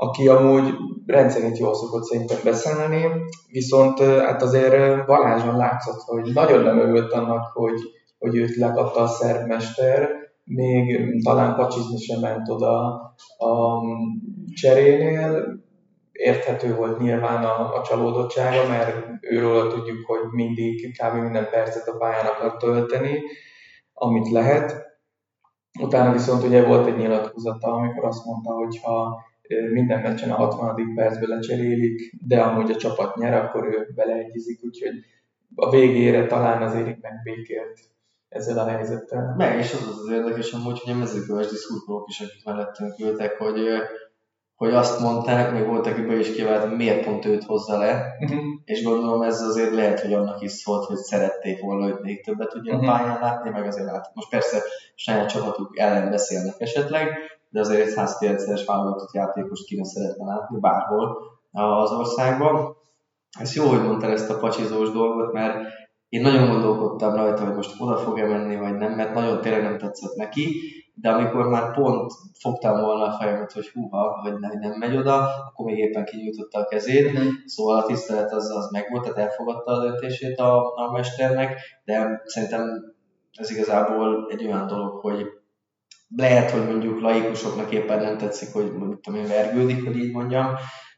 aki 0.00 0.28
amúgy 0.28 0.74
rendszerint 1.06 1.58
jól 1.58 1.74
szokott 1.74 2.02
szerintem 2.02 2.38
beszállni, 2.44 3.06
viszont 3.50 3.98
hát 4.00 4.42
azért 4.42 5.06
Balázson 5.06 5.56
látszott, 5.56 6.00
hogy 6.00 6.32
nagyon 6.32 6.62
nem 6.62 6.78
örült 6.78 7.12
annak, 7.12 7.50
hogy, 7.52 7.80
hogy 8.18 8.36
őt 8.36 8.56
lekapta 8.56 9.00
a 9.00 9.06
szerb 9.06 9.46
mester, 9.46 10.08
még 10.44 11.10
talán 11.24 11.54
pacsizni 11.54 11.98
sem 11.98 12.20
ment 12.20 12.48
oda 12.48 12.86
a 13.38 13.80
cserénél, 14.52 15.58
érthető 16.12 16.74
volt 16.74 16.98
nyilván 16.98 17.44
a, 17.44 17.74
a 17.74 17.82
csalódottsága, 17.82 18.68
mert 18.68 18.96
őről 19.20 19.72
tudjuk, 19.72 20.06
hogy 20.06 20.20
mindig 20.30 20.96
kb. 20.98 21.14
minden 21.14 21.48
percet 21.50 21.88
a 21.88 21.96
pályán 21.96 22.26
akar 22.26 22.56
tölteni, 22.56 23.22
amit 23.92 24.30
lehet. 24.30 24.86
Utána 25.80 26.12
viszont 26.12 26.42
ugye 26.42 26.66
volt 26.66 26.86
egy 26.86 26.96
nyilatkozata, 26.96 27.72
amikor 27.72 28.04
azt 28.04 28.24
mondta, 28.24 28.52
hogy 28.52 28.80
ha 28.82 29.26
minden 29.72 30.00
meccsen 30.00 30.30
a 30.30 30.34
60. 30.34 30.94
percben 30.94 31.28
lecserélik, 31.28 32.14
de 32.26 32.40
amúgy 32.40 32.70
a 32.70 32.76
csapat 32.76 33.16
nyer, 33.16 33.34
akkor 33.34 33.66
ő 33.66 33.92
beleegyezik, 33.94 34.64
úgyhogy 34.64 34.94
a 35.54 35.70
végére 35.70 36.26
talán 36.26 36.62
azért 36.62 37.00
megbékélt 37.00 37.80
ezzel 38.28 38.58
a 38.58 38.68
helyzettel. 38.68 39.34
Meg, 39.36 39.58
és 39.58 39.72
az 39.72 39.88
az, 39.88 39.98
az 39.98 40.10
érdekes 40.12 40.52
amúgy, 40.52 40.80
hogy 40.80 40.92
a 40.92 40.96
mezőkövesdi 40.96 41.56
szurkolók 41.56 42.08
is, 42.08 42.20
akik 42.20 42.44
mellettünk 42.44 42.98
ültek, 42.98 43.38
hogy, 43.38 43.58
hogy 44.54 44.74
azt 44.74 45.00
mondták, 45.00 45.52
még 45.52 45.66
volt, 45.66 45.86
aki 45.86 46.00
be 46.00 46.18
is 46.18 46.32
kívánt, 46.32 46.76
miért 46.76 47.04
pont 47.04 47.24
őt 47.24 47.44
hozza 47.44 47.78
le, 47.78 48.16
uh-huh. 48.20 48.38
és 48.64 48.82
gondolom 48.82 49.22
ez 49.22 49.40
azért 49.40 49.74
lehet, 49.74 50.00
hogy 50.00 50.12
annak 50.12 50.42
is 50.42 50.50
szólt, 50.50 50.84
hogy 50.84 50.96
szerették 50.96 51.60
volna 51.60 51.88
őt 51.88 52.02
még 52.02 52.24
többet 52.24 52.54
ugye 52.54 52.72
uh-huh. 52.72 52.88
a 52.88 52.92
pályán 52.92 53.20
látni, 53.20 53.50
meg 53.50 53.66
azért 53.66 53.86
látni. 53.86 54.10
Most 54.14 54.30
persze 54.30 54.62
saját 54.94 55.28
csapatuk 55.28 55.78
ellen 55.78 56.10
beszélnek 56.10 56.54
esetleg, 56.58 57.18
de 57.48 57.60
azért 57.60 57.86
egy 57.86 57.92
109-es 57.96 58.62
válogatott 58.66 59.12
játékost 59.12 59.66
kéne 59.66 59.84
szeretne 59.84 60.24
látni 60.24 60.58
bárhol 60.60 61.18
az 61.50 61.92
országban. 61.92 62.76
Ez 63.38 63.54
jó, 63.54 63.66
hogy 63.68 63.82
mondtál 63.82 64.10
ezt 64.10 64.30
a 64.30 64.38
pacsizós 64.38 64.90
dolgot, 64.90 65.32
mert 65.32 65.56
én 66.08 66.20
nagyon 66.20 66.48
gondolkodtam 66.48 67.14
rajta, 67.14 67.44
hogy 67.44 67.54
most 67.54 67.80
oda 67.80 67.96
fog-e 67.96 68.26
menni, 68.26 68.56
vagy 68.56 68.74
nem, 68.74 68.92
mert 68.92 69.14
nagyon 69.14 69.40
tényleg 69.40 69.62
nem 69.62 69.78
tetszett 69.78 70.14
neki, 70.14 70.60
de 70.94 71.10
amikor 71.10 71.48
már 71.48 71.74
pont 71.74 72.12
fogtam 72.40 72.80
volna 72.80 73.04
a 73.04 73.16
fejemet, 73.18 73.52
hogy 73.52 73.68
húha, 73.68 74.20
hogy 74.22 74.38
nem, 74.38 74.58
nem 74.58 74.78
megy 74.78 74.96
oda, 74.96 75.28
akkor 75.48 75.64
még 75.64 75.78
éppen 75.78 76.04
kinyújtotta 76.04 76.58
a 76.58 76.64
kezét, 76.64 77.18
mm. 77.18 77.28
szóval 77.44 77.76
a 77.76 77.84
tisztelet 77.84 78.32
az, 78.32 78.50
az 78.50 78.70
megvolt, 78.70 79.02
tehát 79.02 79.18
elfogadta 79.18 79.72
a 79.72 79.80
döntését 79.80 80.38
a, 80.38 80.74
a 80.74 80.92
mesternek, 80.92 81.60
de 81.84 82.22
szerintem 82.24 82.94
ez 83.32 83.50
igazából 83.50 84.26
egy 84.30 84.46
olyan 84.46 84.66
dolog, 84.66 85.00
hogy 85.00 85.26
lehet, 86.16 86.50
hogy 86.50 86.64
mondjuk 86.64 87.00
laikusoknak 87.00 87.72
éppen 87.72 88.02
nem 88.02 88.18
tetszik, 88.18 88.52
hogy 88.52 88.72
mondjuk 88.72 89.00
tudom 89.00 89.20
én 89.20 89.28
vergődik, 89.28 89.84
hogy 89.84 89.96
így 89.96 90.12
mondjam, 90.12 90.46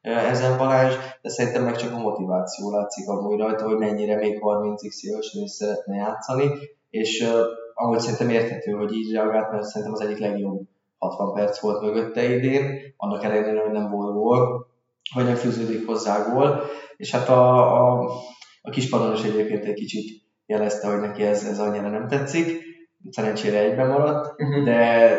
ezen 0.00 0.58
Balázs, 0.58 0.94
de 1.22 1.28
szerintem 1.28 1.64
meg 1.64 1.76
csak 1.76 1.92
a 1.92 1.98
motiváció 1.98 2.70
látszik 2.70 3.08
amúgy 3.08 3.38
rajta, 3.38 3.64
hogy 3.64 3.78
mennyire 3.78 4.16
még 4.16 4.38
30x 4.40 5.00
évesen 5.00 5.42
is 5.42 5.50
szeretne 5.50 5.96
játszani, 5.96 6.50
és 6.90 7.28
amúgy 7.74 7.98
szerintem 7.98 8.30
érthető, 8.30 8.72
hogy 8.72 8.92
így 8.92 9.12
reagált, 9.12 9.50
mert 9.50 9.64
szerintem 9.64 9.92
az 9.92 10.00
egyik 10.00 10.18
legjobb 10.18 10.60
60 10.98 11.34
perc 11.34 11.60
volt 11.60 11.82
mögötte 11.82 12.34
idén, 12.34 12.94
annak 12.96 13.24
ellenére, 13.24 13.60
hogy 13.60 13.72
nem 13.72 13.90
volt 13.90 14.14
gól, 14.14 14.68
vagy 15.14 15.24
nem 15.24 15.34
fűződik 15.34 15.86
hozzá 15.86 16.32
gól, 16.32 16.62
és 16.96 17.10
hát 17.10 17.28
a, 17.28 17.74
a, 17.76 18.10
a 18.62 18.70
kispadon 18.70 19.12
is 19.14 19.22
egyébként 19.22 19.64
egy 19.64 19.74
kicsit 19.74 20.22
jelezte, 20.46 20.90
hogy 20.90 21.00
neki 21.00 21.22
ez, 21.22 21.44
ez 21.44 21.58
annyira 21.58 21.88
nem 21.88 22.08
tetszik, 22.08 22.69
szerencsére 23.10 23.58
egyben 23.58 23.88
maradt, 23.88 24.42
uh-huh. 24.42 24.64
de, 24.64 25.16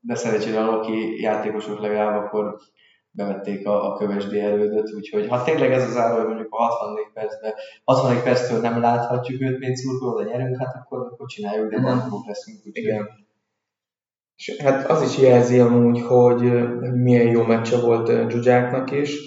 de 0.00 0.14
szerencsére 0.14 0.60
a 0.60 0.70
Loki 0.70 1.20
játékosok 1.20 1.80
legalább 1.80 2.24
akkor 2.24 2.58
bevették 3.10 3.66
a, 3.66 3.92
a 3.92 3.96
kövesdi 3.96 4.40
erődöt, 4.40 4.92
úgyhogy 4.94 5.28
ha 5.28 5.42
tényleg 5.42 5.72
ez 5.72 5.88
az 5.88 5.96
ára, 5.96 6.26
mondjuk 6.26 6.48
a 6.50 6.62
64 6.62 7.06
percben, 7.14 7.52
64 7.84 8.22
perctől 8.22 8.60
nem 8.60 8.80
láthatjuk 8.80 9.40
őt, 9.40 9.58
mint 9.58 9.76
szurkoló, 9.76 10.22
de 10.22 10.30
nyerünk, 10.30 10.58
hát 10.58 10.74
akkor, 10.74 10.98
akkor 10.98 11.26
csináljuk, 11.26 11.70
de 11.70 11.80
nem 11.80 11.96
uh-huh. 11.96 12.26
leszünk. 12.26 12.58
Úgyhogy... 12.66 12.82
Igen. 12.82 13.08
És 14.36 14.56
hát 14.62 14.90
az 14.90 15.02
is 15.02 15.18
jelzi 15.18 15.60
amúgy, 15.60 16.00
hogy 16.00 16.40
milyen 16.94 17.26
jó 17.26 17.42
meccse 17.42 17.80
volt 17.80 18.30
Zsuzsáknak 18.30 18.90
is, 18.90 19.18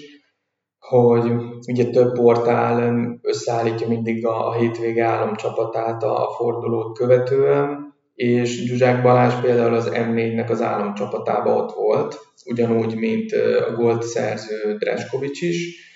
hogy 0.78 1.32
ugye 1.68 1.90
több 1.90 2.12
portál 2.12 3.18
összeállítja 3.22 3.88
mindig 3.88 4.26
a, 4.26 4.48
a 4.48 4.54
hétvége 4.54 5.04
álomcsapatát 5.04 6.02
a, 6.02 6.28
a 6.28 6.30
fordulót 6.30 6.98
követően, 6.98 7.79
és 8.20 8.64
Zsuzsák 8.64 9.02
Balázs 9.02 9.34
például 9.34 9.74
az 9.74 9.90
M4-nek 9.92 10.50
az 10.50 10.62
államcsapatában 10.62 11.56
ott 11.56 11.72
volt, 11.72 12.18
ugyanúgy, 12.44 12.94
mint 12.96 13.32
a 13.68 13.72
gold 13.74 14.02
szerző 14.02 14.76
Dreskovics 14.78 15.40
is. 15.40 15.88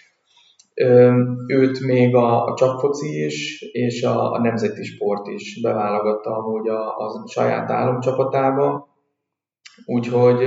Őt 1.46 1.80
még 1.80 2.14
a, 2.14 2.44
a 2.44 2.54
csapfoci 2.54 3.24
is, 3.24 3.62
és 3.72 4.02
a, 4.02 4.32
a 4.32 4.40
nemzeti 4.40 4.84
sport 4.84 5.26
is 5.26 5.60
beválogatta 5.60 6.36
amúgy 6.36 6.68
a, 6.68 6.96
a 6.96 7.26
saját 7.26 7.70
államcsapatába. 7.70 8.88
Úgyhogy 9.86 10.42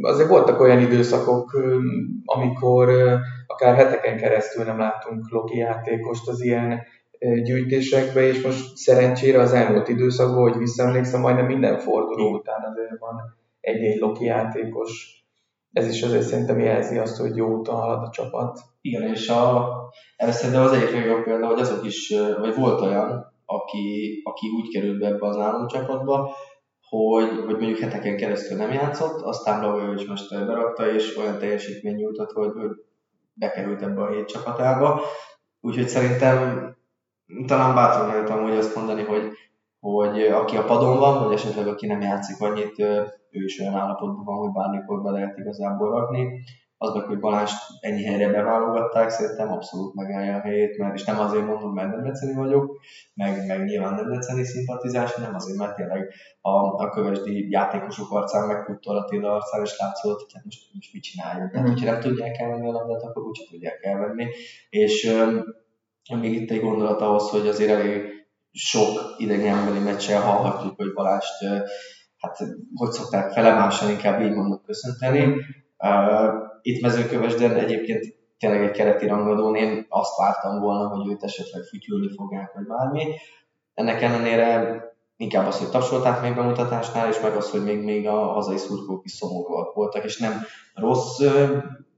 azért 0.00 0.28
voltak 0.28 0.60
olyan 0.60 0.80
időszakok, 0.80 1.60
amikor 2.24 2.90
akár 3.46 3.74
heteken 3.74 4.16
keresztül 4.16 4.64
nem 4.64 4.78
láttunk 4.78 5.30
Loki 5.30 5.56
játékost 5.56 6.28
az 6.28 6.42
ilyen 6.42 6.82
gyűjtésekbe, 7.42 8.20
és 8.20 8.42
most 8.42 8.76
szerencsére 8.76 9.40
az 9.40 9.52
elmúlt 9.52 9.88
időszakban, 9.88 10.50
hogy 10.50 10.58
visszaemlékszem, 10.58 11.20
majdnem 11.20 11.46
minden 11.46 11.78
forduló 11.78 12.32
után 12.32 12.64
azért 12.70 12.98
van 12.98 13.36
egy-egy 13.60 13.98
Loki 13.98 14.24
játékos. 14.24 15.22
Ez 15.72 15.88
is 15.88 16.02
azért 16.02 16.22
szerintem 16.22 16.58
jelzi 16.58 16.98
azt, 16.98 17.16
hogy 17.16 17.36
jó 17.36 17.48
úton 17.48 17.74
halad 17.74 18.02
a 18.02 18.10
csapat. 18.10 18.60
Igen, 18.80 19.02
és 19.02 19.28
a, 19.28 19.68
erre 20.16 20.32
szerintem 20.32 20.64
az 20.64 20.72
egyik 20.72 20.92
legjobb 20.92 21.22
példa, 21.22 21.46
hogy 21.46 21.60
azok 21.60 21.84
is, 21.84 22.14
vagy 22.40 22.54
volt 22.54 22.80
olyan, 22.80 23.32
aki, 23.46 24.20
aki 24.24 24.46
úgy 24.48 24.68
került 24.72 24.98
be 24.98 25.06
ebbe 25.06 25.26
az 25.26 25.36
államcsapatba, 25.36 26.34
hogy, 26.88 27.28
hogy 27.28 27.56
mondjuk 27.56 27.78
heteken 27.78 28.16
keresztül 28.16 28.56
nem 28.56 28.72
játszott, 28.72 29.20
aztán 29.20 29.60
Blavovics 29.60 30.08
mester 30.08 30.46
berakta, 30.46 30.92
és 30.92 31.16
olyan 31.16 31.38
teljesítmény 31.38 31.94
nyújtott, 31.94 32.32
hogy, 32.32 32.52
hogy 32.52 32.70
bekerült 33.34 33.82
ebbe 33.82 34.02
a 34.02 34.10
hét 34.10 34.26
csapatába. 34.26 35.00
Úgyhogy 35.60 35.88
szerintem 35.88 36.76
talán 37.46 37.74
bátran 37.74 38.06
lehet 38.06 38.30
amúgy 38.30 38.56
azt 38.56 38.76
mondani, 38.76 39.02
hogy, 39.02 39.30
hogy 39.80 40.22
aki 40.22 40.56
a 40.56 40.64
padon 40.64 40.98
van, 40.98 41.24
vagy 41.24 41.32
esetleg 41.32 41.66
aki 41.66 41.86
nem 41.86 42.00
játszik 42.00 42.40
annyit, 42.40 42.78
ő 43.30 43.44
is 43.44 43.60
olyan 43.60 43.74
állapotban 43.74 44.24
van, 44.24 44.36
hogy 44.36 44.52
bármikor 44.52 45.02
be 45.02 45.10
lehet 45.10 45.38
igazából 45.38 45.90
rakni. 45.90 46.42
az 46.78 46.94
meg, 46.94 47.04
hogy 47.04 47.18
Balást 47.18 47.56
ennyi 47.80 48.04
helyre 48.04 48.30
beválogatták, 48.30 49.10
szerintem 49.10 49.52
abszolút 49.52 49.94
megállja 49.94 50.36
a 50.36 50.40
helyét, 50.40 50.78
mert 50.78 50.94
és 50.94 51.04
nem 51.04 51.18
azért 51.18 51.46
mondom, 51.46 51.72
mert 51.72 51.88
nem 51.88 51.96
Debreceni 51.96 52.34
vagyok, 52.34 52.80
meg, 53.14 53.46
meg 53.46 53.64
nyilván 53.64 53.94
nem 53.94 54.04
Debreceni 54.04 54.44
szimpatizás, 54.44 55.16
nem 55.16 55.34
azért, 55.34 55.58
mert 55.58 55.74
tényleg 55.74 56.10
a, 56.40 56.50
a 56.82 56.88
kövesdi 56.88 57.50
játékosok 57.50 58.10
arcán, 58.10 58.46
meg 58.46 58.64
Kuttor 58.64 58.96
Attila 58.96 59.34
arcán 59.34 59.62
is 59.62 59.78
látszott, 59.78 60.20
hogy 60.20 60.32
hát 60.34 60.44
most, 60.44 60.60
most 60.74 60.92
mit 60.92 61.02
csináljuk. 61.02 61.50
Tehát, 61.50 61.68
hogyha 61.68 61.90
nem 61.90 62.00
tudják 62.00 62.38
elvenni 62.38 62.68
a 62.68 62.72
labdát, 62.72 63.02
akkor 63.02 63.22
úgyse 63.22 63.42
tudják 63.50 63.82
elvenni. 63.82 64.26
És 64.70 65.14
még 66.10 66.32
itt 66.32 66.50
egy 66.50 66.60
gondolat 66.60 67.00
ahhoz, 67.00 67.28
hogy 67.28 67.48
azért 67.48 67.70
elég 67.70 68.12
sok 68.52 69.14
idegenbeli 69.16 69.78
meccsel 69.78 70.20
hallhatjuk, 70.20 70.76
hogy 70.76 70.92
Balást 70.92 71.44
hát 72.18 72.38
hogy 72.74 72.90
szokták 72.90 73.30
felemásan 73.30 73.90
inkább 73.90 74.20
így 74.22 74.34
mondok 74.34 74.62
köszönteni. 74.62 75.34
Itt 76.62 76.82
mezőkövesden 76.82 77.54
egyébként 77.54 78.04
tényleg 78.38 78.62
egy 78.62 78.70
kereti 78.70 79.06
rangadón 79.06 79.54
én 79.54 79.86
azt 79.88 80.16
vártam 80.16 80.60
volna, 80.60 80.88
hogy 80.88 81.08
őt 81.10 81.22
esetleg 81.22 81.62
fütyülni 81.62 82.08
fogják, 82.16 82.52
vagy 82.54 82.66
bármi. 82.66 83.14
Ennek 83.74 84.02
ellenére 84.02 84.82
inkább 85.16 85.46
az, 85.46 85.58
hogy 85.58 85.68
tapsolták 85.68 86.22
még 86.22 86.34
bemutatásnál, 86.34 87.08
és 87.08 87.20
meg 87.20 87.36
az, 87.36 87.50
hogy 87.50 87.64
még, 87.64 87.84
még 87.84 88.06
a 88.06 88.32
hazai 88.32 88.56
szurkolók 88.56 89.04
is 89.04 89.12
szomorúak 89.12 89.74
voltak, 89.74 90.04
és 90.04 90.18
nem 90.18 90.42
rossz 90.74 91.22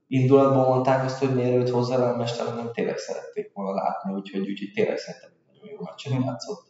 indulatban 0.06 0.68
mondták 0.68 1.04
azt, 1.04 1.18
hogy 1.18 1.34
miért 1.34 1.56
őt 1.56 1.68
hozzá 1.68 2.12
a 2.12 2.16
mester, 2.16 2.46
hanem 2.46 2.72
tényleg 2.72 2.98
szerették 2.98 3.50
volna 3.54 3.74
látni, 3.74 4.12
úgyhogy, 4.12 4.40
úgyhogy 4.40 4.72
tényleg 4.74 4.98
szerintem 4.98 5.30
nagyon 5.52 5.74
jó 5.74 5.84
meccsen 5.84 6.22
játszott. 6.22 6.64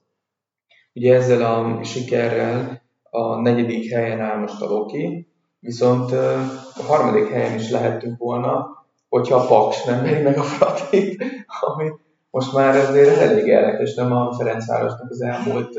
Ugye 0.94 1.14
ezzel 1.14 1.42
a 1.42 1.84
sikerrel 1.84 2.82
a 3.10 3.40
negyedik 3.40 3.92
helyen 3.92 4.20
áll 4.20 4.38
most 4.38 4.60
a 4.60 4.66
Loki, 4.66 5.28
viszont 5.58 6.12
a 6.12 6.82
harmadik 6.86 7.28
helyen 7.28 7.58
is 7.58 7.70
lehettünk 7.70 8.18
volna, 8.18 8.84
hogyha 9.08 9.36
a 9.36 9.46
Paks 9.46 9.84
nem 9.84 10.02
megy 10.02 10.22
meg 10.22 10.38
a 10.38 10.42
Frati, 10.42 11.18
ami 11.66 11.90
most 12.30 12.52
már 12.52 12.76
ezért 12.76 13.16
elég 13.16 13.46
érdekes, 13.46 13.94
nem 13.94 14.12
a 14.12 14.32
Ferencvárosnak 14.32 15.10
az 15.10 15.20
elmúlt 15.20 15.78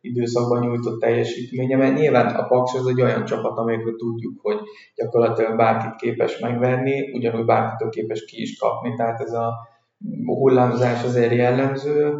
időszakban 0.00 0.60
nyújtott 0.60 1.00
teljesítménye, 1.00 1.76
mert 1.76 1.98
nyilván 1.98 2.34
a 2.34 2.46
Paks 2.46 2.74
az 2.74 2.86
egy 2.86 3.00
olyan 3.00 3.24
csapat, 3.24 3.58
amelyekről 3.58 3.96
tudjuk, 3.96 4.40
hogy 4.42 4.58
gyakorlatilag 4.94 5.56
bárkit 5.56 5.96
képes 5.96 6.38
megverni, 6.38 7.12
ugyanúgy 7.12 7.44
bárkitől 7.44 7.88
képes 7.88 8.24
ki 8.24 8.40
is 8.40 8.58
kapni, 8.58 8.94
tehát 8.94 9.20
ez 9.20 9.32
a 9.32 9.54
hullámzás 10.24 11.04
azért 11.04 11.32
jellemző, 11.32 12.14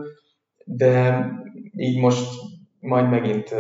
de 0.65 1.27
így 1.77 2.01
most 2.01 2.31
majd 2.81 3.11
megint 3.11 3.55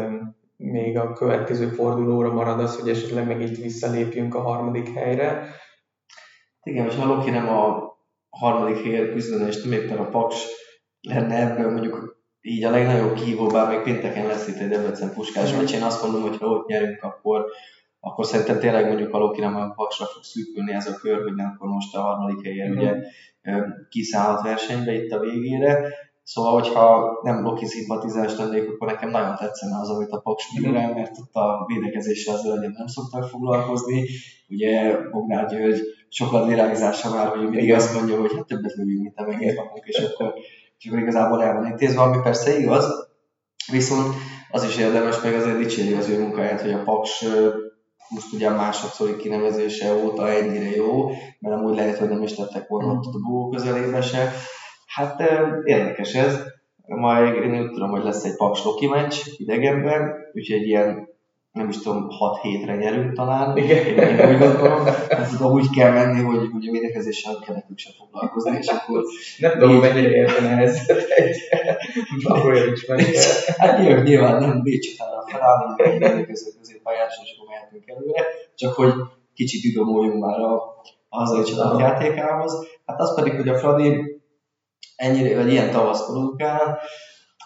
még 0.56 0.98
a 0.98 1.12
következő 1.12 1.68
fordulóra 1.68 2.32
marad 2.32 2.60
az, 2.60 2.80
hogy 2.80 2.88
esetleg 2.88 3.26
megint 3.26 3.56
visszalépjünk 3.56 4.34
a 4.34 4.40
harmadik 4.40 4.88
helyre. 4.88 5.48
Igen, 6.62 6.84
most 6.84 6.98
ha 6.98 7.14
Loki 7.14 7.30
nem 7.30 7.48
a 7.48 7.94
harmadik 8.30 8.82
helyre 8.82 9.12
küzdene, 9.12 9.46
és 9.46 9.62
nem 9.62 9.72
éppen 9.72 9.98
a 9.98 10.08
Paks 10.08 10.46
lenne 11.00 11.50
ebből 11.50 11.70
mondjuk 11.70 12.15
így 12.46 12.64
a 12.64 12.70
legnagyobb 12.70 13.14
kihívó, 13.14 13.46
bár 13.46 13.68
még 13.68 13.80
pénteken 13.80 14.26
lesz 14.26 14.48
itt 14.48 14.58
egy 14.58 14.68
Debrecen 14.68 15.12
puskás 15.12 15.52
mm. 15.52 15.64
én 15.74 15.82
azt 15.82 16.02
mondom, 16.02 16.22
hogy 16.22 16.38
ha 16.38 16.46
ott 16.46 16.68
nyerünk, 16.68 17.02
akkor, 17.02 17.46
akkor 18.00 18.26
szerintem 18.26 18.58
tényleg 18.58 18.86
mondjuk 18.86 19.14
a 19.14 19.18
Loki 19.18 19.40
nem 19.40 19.56
a 19.56 19.70
Paksra 19.70 20.06
fog 20.06 20.22
szűkülni 20.22 20.72
ez 20.72 20.86
a 20.86 20.96
kör, 20.96 21.22
hogy 21.22 21.34
nem 21.34 21.52
akkor 21.54 21.68
most 21.68 21.94
a 21.96 22.00
harmadik 22.00 22.44
helyen 22.44 22.70
mm. 22.70 22.76
ugye 22.76 22.94
kiszállhat 23.88 24.42
versenybe 24.42 24.94
itt 24.94 25.12
a 25.12 25.20
végére. 25.20 25.88
Szóval, 26.22 26.52
hogyha 26.52 27.18
nem 27.22 27.42
Loki 27.42 27.66
szimpatizás 27.66 28.36
lennék, 28.36 28.68
akkor 28.68 28.88
nekem 28.88 29.10
nagyon 29.10 29.36
tetszene 29.36 29.78
az, 29.80 29.88
amit 29.88 30.10
a 30.10 30.20
Paks 30.20 30.44
művel, 30.60 30.94
mert 30.94 31.18
ott 31.18 31.34
a 31.34 31.64
védekezéssel 31.66 32.34
az 32.34 32.44
elején 32.44 32.74
nem 32.76 32.86
szoktak 32.86 33.24
foglalkozni. 33.24 34.06
Ugye 34.48 35.00
Bognár 35.10 35.46
György 35.46 35.80
sokat 36.08 36.46
lélegzása 36.46 37.10
már, 37.10 37.28
hogy 37.28 37.48
mindig 37.48 37.72
azt 37.72 37.94
mondja, 37.94 38.20
hogy 38.20 38.32
hát 38.34 38.46
többet 38.46 38.74
lövünk, 38.74 39.02
mint 39.02 39.18
amennyit 39.18 39.56
kapunk, 39.56 39.86
és 39.86 39.98
akkor, 39.98 40.34
és 40.78 40.86
akkor 40.86 40.98
igazából 40.98 41.42
el 41.42 41.54
van 41.54 41.66
intézve, 41.66 42.00
ami 42.00 42.22
persze 42.22 42.58
igaz, 42.58 43.08
viszont 43.72 44.14
az 44.50 44.64
is 44.64 44.76
érdemes, 44.76 45.20
meg 45.20 45.34
azért 45.34 45.58
dicséri 45.58 45.94
az 45.94 46.08
ő 46.08 46.20
munkáját, 46.20 46.60
hogy 46.60 46.72
a 46.72 46.82
Paks 46.82 47.24
most 48.08 48.32
ugye 48.32 48.50
másodszori 48.50 49.16
kinevezése 49.16 49.94
óta 49.94 50.28
ennyire 50.28 50.76
jó, 50.76 51.10
mert 51.38 51.56
amúgy 51.56 51.76
lehet, 51.76 51.98
hogy 51.98 52.08
nem 52.08 52.22
is 52.22 52.34
tettek 52.34 52.68
volna 52.68 52.92
ott 52.92 53.04
a 53.04 53.18
búvó 53.18 53.48
közelébe 53.48 54.02
se, 54.02 54.32
Hát 54.96 55.20
érdekes 55.64 56.14
ez. 56.14 56.42
Majd 56.86 57.34
én 57.34 57.60
úgy 57.60 57.70
tudom, 57.70 57.90
hogy 57.90 58.04
lesz 58.04 58.24
egy 58.24 58.36
Paks 58.36 58.64
Loki 58.64 58.86
meccs 58.86 59.14
idegenben, 59.36 60.14
úgyhogy 60.32 60.66
ilyen 60.66 61.08
nem 61.56 61.68
is 61.68 61.78
tudom, 61.78 62.08
6 62.10 62.40
hétre 62.40 62.76
nyerünk 62.76 63.12
talán. 63.12 63.56
Igen. 63.56 63.86
Én 63.86 64.32
úgy 64.32 64.38
gondolom, 64.38 64.86
ez 65.08 65.40
úgy 65.40 65.70
kell 65.70 65.92
menni, 65.92 66.22
hogy, 66.22 66.48
hogy 66.52 66.68
a 66.68 66.70
védekezéssel 66.70 67.38
kell 67.46 67.54
nekünk 67.54 67.78
sem 67.78 67.92
foglalkozni, 67.98 68.56
és 68.56 68.66
akkor... 68.66 69.02
Nem 69.38 69.52
tudom, 69.52 69.76
mennyire 69.76 70.10
értene 70.10 70.62
ez 70.62 70.80
egy 71.08 71.36
olyan 72.44 72.72
is 72.72 72.86
Hát 73.56 73.78
nyilván, 73.78 74.02
nyilván 74.02 74.40
nem 74.40 74.62
Bécs 74.62 74.92
utána 74.92 75.24
felállni, 75.26 75.82
egy 75.82 75.98
védekező 75.98 76.50
középpályás, 76.58 77.14
és 77.24 77.34
akkor 77.36 77.48
mehetünk 77.48 77.88
előre, 77.88 78.24
csak 78.54 78.74
hogy 78.74 78.92
kicsit 79.34 79.64
idomoljunk 79.64 80.24
már 80.24 80.38
a, 80.38 80.54
a 81.08 81.18
hazai 81.18 81.42
csapatjátékához. 81.42 82.66
Hát 82.86 83.00
az 83.00 83.14
pedig, 83.14 83.32
hogy 83.32 83.48
a 83.48 83.58
Fradi 83.58 84.20
ennyire, 84.96 85.36
vagy 85.36 85.52
ilyen 85.52 85.70
tavasz 85.70 86.06
produkál, 86.06 86.78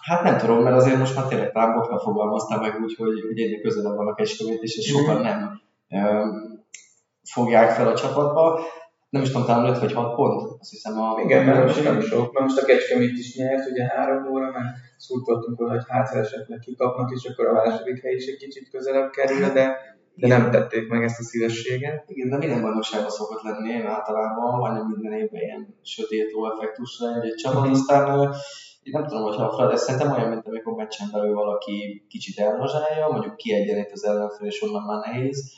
Hát 0.01 0.23
nem 0.23 0.37
tudom, 0.37 0.63
mert 0.63 0.75
azért 0.75 0.97
most 0.97 1.15
már 1.15 1.25
tényleg 1.25 1.51
talán 1.51 1.73
botka 1.73 1.99
fogalmazta 1.99 2.59
meg 2.59 2.81
úgy, 2.81 2.95
hogy, 2.95 3.21
hogy 3.27 3.39
egyre 3.39 3.61
közelebb 3.61 3.95
van 3.95 4.07
a 4.07 4.13
Kecskemét, 4.13 4.61
és 4.61 4.87
sokan 4.87 5.21
nem 5.21 5.61
um, 5.89 6.65
fogják 7.23 7.69
fel 7.71 7.87
a 7.87 7.95
csapatba. 7.95 8.59
Nem 9.09 9.21
is 9.21 9.29
tudom, 9.31 9.45
talán 9.45 9.73
5 9.73 9.79
vagy 9.79 9.93
6 9.93 10.15
pont, 10.15 10.59
azt 10.59 10.69
hiszem 10.69 10.99
a... 10.99 11.21
Igen, 11.23 11.45
mert 11.45 11.63
most 11.65 11.83
nem 11.83 12.01
sok, 12.01 12.33
mert 12.33 12.45
most 12.45 12.61
a 12.61 12.65
Kecskemét 12.65 13.17
is 13.17 13.35
nyert, 13.35 13.69
ugye 13.69 13.85
három 13.85 14.31
óra, 14.31 14.51
mert 14.51 14.75
szurkoltunk 14.97 15.57
volna, 15.57 15.73
hogy 15.73 15.83
hátra 15.87 16.19
esetleg 16.19 16.59
kikapnak, 16.59 17.11
és 17.11 17.25
akkor 17.25 17.47
a 17.47 17.53
második 17.53 18.01
hely 18.01 18.13
is 18.13 18.25
egy 18.25 18.37
kicsit 18.37 18.69
közelebb 18.69 19.09
kerül, 19.09 19.53
de 19.53 19.89
de 20.15 20.27
nem 20.27 20.51
tették 20.51 20.87
meg 20.87 21.03
ezt 21.03 21.19
a 21.19 21.23
szívességet. 21.23 22.03
Igen, 22.07 22.29
de 22.29 22.37
minden 22.37 22.61
bajnokságban 22.61 23.09
szokott 23.09 23.41
lenni 23.41 23.81
általában, 23.81 24.59
majdnem 24.59 24.87
minden 24.87 25.19
évben 25.19 25.41
ilyen 25.41 25.75
sötét 25.83 26.31
effektusra 26.53 27.15
egy, 27.15 27.25
egy 27.25 27.35
csapat, 27.35 27.67
aztán 27.67 28.35
én 28.83 28.93
nem 28.93 29.05
tudom, 29.05 29.23
hogyha 29.23 29.43
a 29.43 29.51
Fradi, 29.51 29.77
szerintem 29.77 30.11
olyan, 30.11 30.29
mint 30.29 30.47
amikor 30.47 30.73
meccsen 30.73 31.07
belül 31.11 31.33
valaki 31.33 32.05
kicsit 32.09 32.39
elmozsálja, 32.39 33.07
mondjuk 33.11 33.35
kiegyenít 33.35 33.91
az 33.91 34.05
ellenfél, 34.05 34.47
és 34.47 34.61
onnan 34.61 34.83
már 34.83 35.05
nehéz 35.05 35.53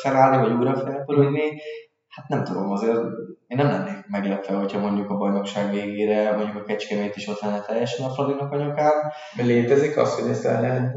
felállni, 0.00 0.48
vagy 0.48 0.58
újra 0.58 0.76
felpörögni. 0.76 1.60
Hát 2.08 2.28
nem 2.28 2.44
tudom, 2.44 2.70
azért 2.70 3.00
én 3.46 3.56
nem 3.56 3.68
lennék 3.68 4.06
meglepve, 4.06 4.54
hogyha 4.54 4.80
mondjuk 4.80 5.10
a 5.10 5.16
bajnokság 5.16 5.70
végére 5.70 6.36
mondjuk 6.36 6.56
a 6.56 6.62
Kecskemét 6.62 7.16
is 7.16 7.28
ott 7.28 7.40
lenne 7.40 7.60
teljesen 7.60 8.06
a 8.06 8.10
Fradinak 8.10 8.52
a 8.52 8.56
nyakán. 8.56 8.92
Létezik 9.36 9.96
az, 9.96 10.20
hogy 10.20 10.30
ezt 10.30 10.44
el 10.44 10.60
lehet 10.60 10.96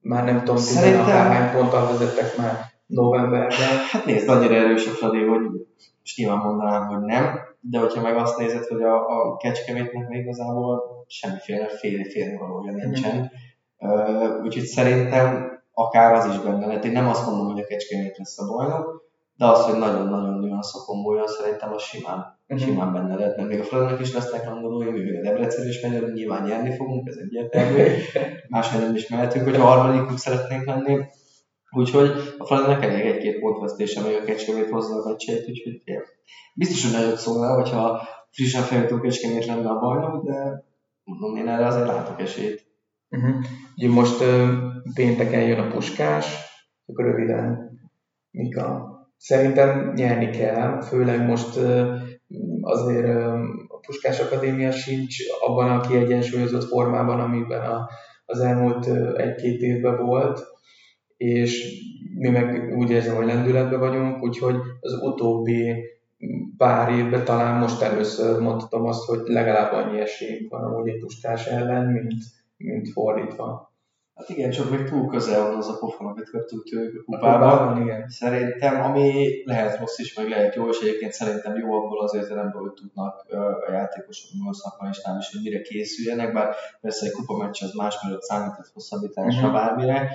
már 0.00 0.24
nem 0.24 0.38
tudom, 0.38 0.56
Szerintem... 0.56 1.04
hány 1.04 1.52
ponttal 1.52 1.86
vezettek 1.86 2.36
már 2.36 2.71
novemberben. 2.92 3.76
Hát 3.90 4.04
nézd, 4.04 4.28
annyira 4.28 4.54
erős 4.54 4.86
a 4.86 4.90
Fradi, 4.90 5.24
hogy 5.24 5.40
most 6.00 6.16
nyilván 6.16 6.38
mondanám, 6.38 6.86
hogy 6.86 7.00
nem, 7.00 7.38
de 7.60 7.78
hogyha 7.78 8.02
meg 8.02 8.16
azt 8.16 8.38
nézed, 8.38 8.64
hogy 8.64 8.82
a, 8.82 8.94
a 8.94 9.36
Kecskemétnek 9.36 10.08
még 10.08 10.20
igazából 10.20 11.04
semmiféle 11.06 11.68
fél 11.68 12.04
félni 12.04 12.36
valója 12.36 12.72
nincsen. 12.72 13.16
Mm. 13.16 13.88
Uh, 13.88 14.44
úgyhogy 14.44 14.64
szerintem 14.64 15.50
akár 15.72 16.14
az 16.14 16.26
is 16.26 16.38
benne 16.38 16.66
lehet. 16.66 16.84
Én 16.84 16.92
nem 16.92 17.08
azt 17.08 17.26
mondom, 17.26 17.52
hogy 17.52 17.62
a 17.62 17.66
Kecskemét 17.66 18.18
lesz 18.18 18.38
a 18.38 18.46
bajnok, 18.46 19.10
de 19.36 19.46
az, 19.46 19.64
hogy 19.64 19.78
nagyon-nagyon 19.78 20.38
nüanszok 20.38 20.84
komolyan, 20.84 21.26
szerintem 21.26 21.72
az 21.72 21.82
simán, 21.82 22.38
uh-huh. 22.48 22.66
simán 22.66 22.92
benne 22.92 23.14
lehet, 23.14 23.36
mert 23.36 23.48
még 23.48 23.60
a 23.60 23.64
Fradinak 23.64 24.00
is 24.00 24.14
lesznek 24.14 24.44
rangolói, 24.44 24.90
még 24.90 25.16
a 25.16 25.20
Debrecen 25.20 25.68
is 25.68 25.80
megy, 25.80 26.12
nyilván 26.12 26.42
nyerni 26.42 26.76
fogunk, 26.76 27.08
ez 27.08 27.16
egyértelmű, 27.16 27.82
máshogy 28.48 28.80
nem 28.80 28.94
is 28.94 29.08
mehetünk, 29.08 29.44
hogy 29.44 29.54
a 29.54 29.64
harmadikuk 29.64 30.18
szeretnénk 30.18 30.64
lenni. 30.64 31.04
Úgyhogy 31.72 32.10
a 32.38 32.44
Fradinak 32.44 32.84
elég 32.84 33.06
egy-két 33.06 33.38
pontvesztése, 33.38 34.02
még 34.02 34.16
a 34.16 34.24
Kecskemét 34.24 34.68
hozza 34.68 34.94
a 34.94 35.08
meccsét, 35.08 35.48
úgyhogy 35.48 35.82
ja. 35.84 36.00
biztos, 36.54 36.82
hogy 36.84 37.00
nagyot 37.00 37.18
szólna, 37.18 37.54
hogyha 37.54 38.08
frissen 38.30 38.62
feljutó 38.62 39.00
Kecskemét 39.00 39.46
lenne 39.46 39.68
a 39.68 39.78
bajnok, 39.78 40.24
de 40.24 40.64
mondom, 41.04 41.36
én 41.36 41.48
erre 41.48 41.66
azért 41.66 41.86
látok 41.86 42.20
esélyt. 42.20 42.66
Uh-huh. 43.10 43.94
Most 43.94 44.20
uh, 44.20 44.48
pénteken 44.94 45.42
jön 45.42 45.58
a 45.58 45.70
puskás, 45.70 46.36
akkor 46.86 47.04
röviden 47.04 47.70
mik 48.30 48.56
a 48.56 48.92
Szerintem 49.22 49.92
nyerni 49.94 50.30
kell, 50.30 50.80
főleg 50.80 51.26
most 51.26 51.56
azért 52.60 53.16
a 53.68 53.78
Puskás 53.86 54.20
Akadémia 54.20 54.70
sincs 54.70 55.16
abban 55.40 55.70
a 55.70 55.80
kiegyensúlyozott 55.80 56.68
formában, 56.68 57.20
amiben 57.20 57.70
a, 57.70 57.88
az 58.24 58.40
elmúlt 58.40 58.86
egy-két 59.16 59.60
évben 59.60 59.96
volt, 59.96 60.40
és 61.22 61.80
mi 62.14 62.28
meg 62.28 62.76
úgy 62.76 62.90
érzem, 62.90 63.16
hogy 63.16 63.26
lendületben 63.26 63.80
vagyunk, 63.80 64.22
úgyhogy 64.22 64.56
az 64.80 65.02
utóbbi 65.02 65.84
pár 66.56 66.92
évben 66.92 67.24
talán 67.24 67.58
most 67.58 67.82
először 67.82 68.40
mondhatom 68.40 68.84
azt, 68.84 69.04
hogy 69.04 69.20
legalább 69.24 69.72
annyi 69.72 70.00
esélyünk 70.00 70.50
van 70.50 70.64
amúgy 70.64 70.88
egy 70.88 71.00
Puskás 71.00 71.46
ellen, 71.46 71.92
mint, 71.92 72.12
mint 72.56 72.88
fordítva. 72.88 73.71
Hát 74.22 74.30
igen, 74.30 74.50
csak 74.50 74.70
még 74.70 74.88
túl 74.88 75.06
közel 75.06 75.46
van 75.46 75.56
az 75.56 75.68
a 75.68 75.78
pofon, 75.78 76.06
amit 76.06 76.30
kaptunk 76.30 76.64
tőlük 76.64 77.00
a 77.00 77.04
kupában. 77.04 77.82
igen. 77.82 78.08
Szerintem, 78.08 78.82
ami 78.82 79.28
lehet 79.44 79.78
rossz 79.78 79.98
is, 79.98 80.14
meg 80.14 80.28
lehet 80.28 80.54
jó, 80.54 80.68
és 80.68 80.78
egyébként 80.80 81.12
szerintem 81.12 81.56
jó 81.56 81.72
abból 81.72 82.02
az 82.02 82.14
értelemben, 82.14 82.60
hogy 82.60 82.72
tudnak 82.72 83.26
a 83.68 83.72
játékosok, 83.72 84.30
a 84.48 84.54
szakmaistán 84.54 85.18
is, 85.18 85.32
hogy 85.32 85.40
mire 85.42 85.60
készüljenek, 85.60 86.32
bár 86.32 86.54
persze 86.80 87.06
egy 87.06 87.12
kupameccs 87.12 87.62
az 87.62 87.72
más, 87.74 88.02
mert 88.02 88.14
ott 88.14 88.22
számított 88.22 88.70
hosszabbításra 88.74 89.48
uh-huh. 89.48 89.52
bármire, 89.52 90.10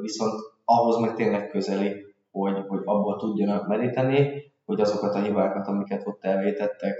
viszont 0.00 0.32
ahhoz 0.64 0.98
meg 0.98 1.14
tényleg 1.14 1.48
közeli, 1.48 2.06
hogy, 2.30 2.64
hogy 2.66 2.80
abból 2.84 3.16
tudjanak 3.16 3.68
meríteni, 3.68 4.52
hogy 4.66 4.80
azokat 4.80 5.14
a 5.14 5.22
hibákat, 5.22 5.66
amiket 5.66 6.06
ott 6.06 6.24
elvétettek, 6.24 6.96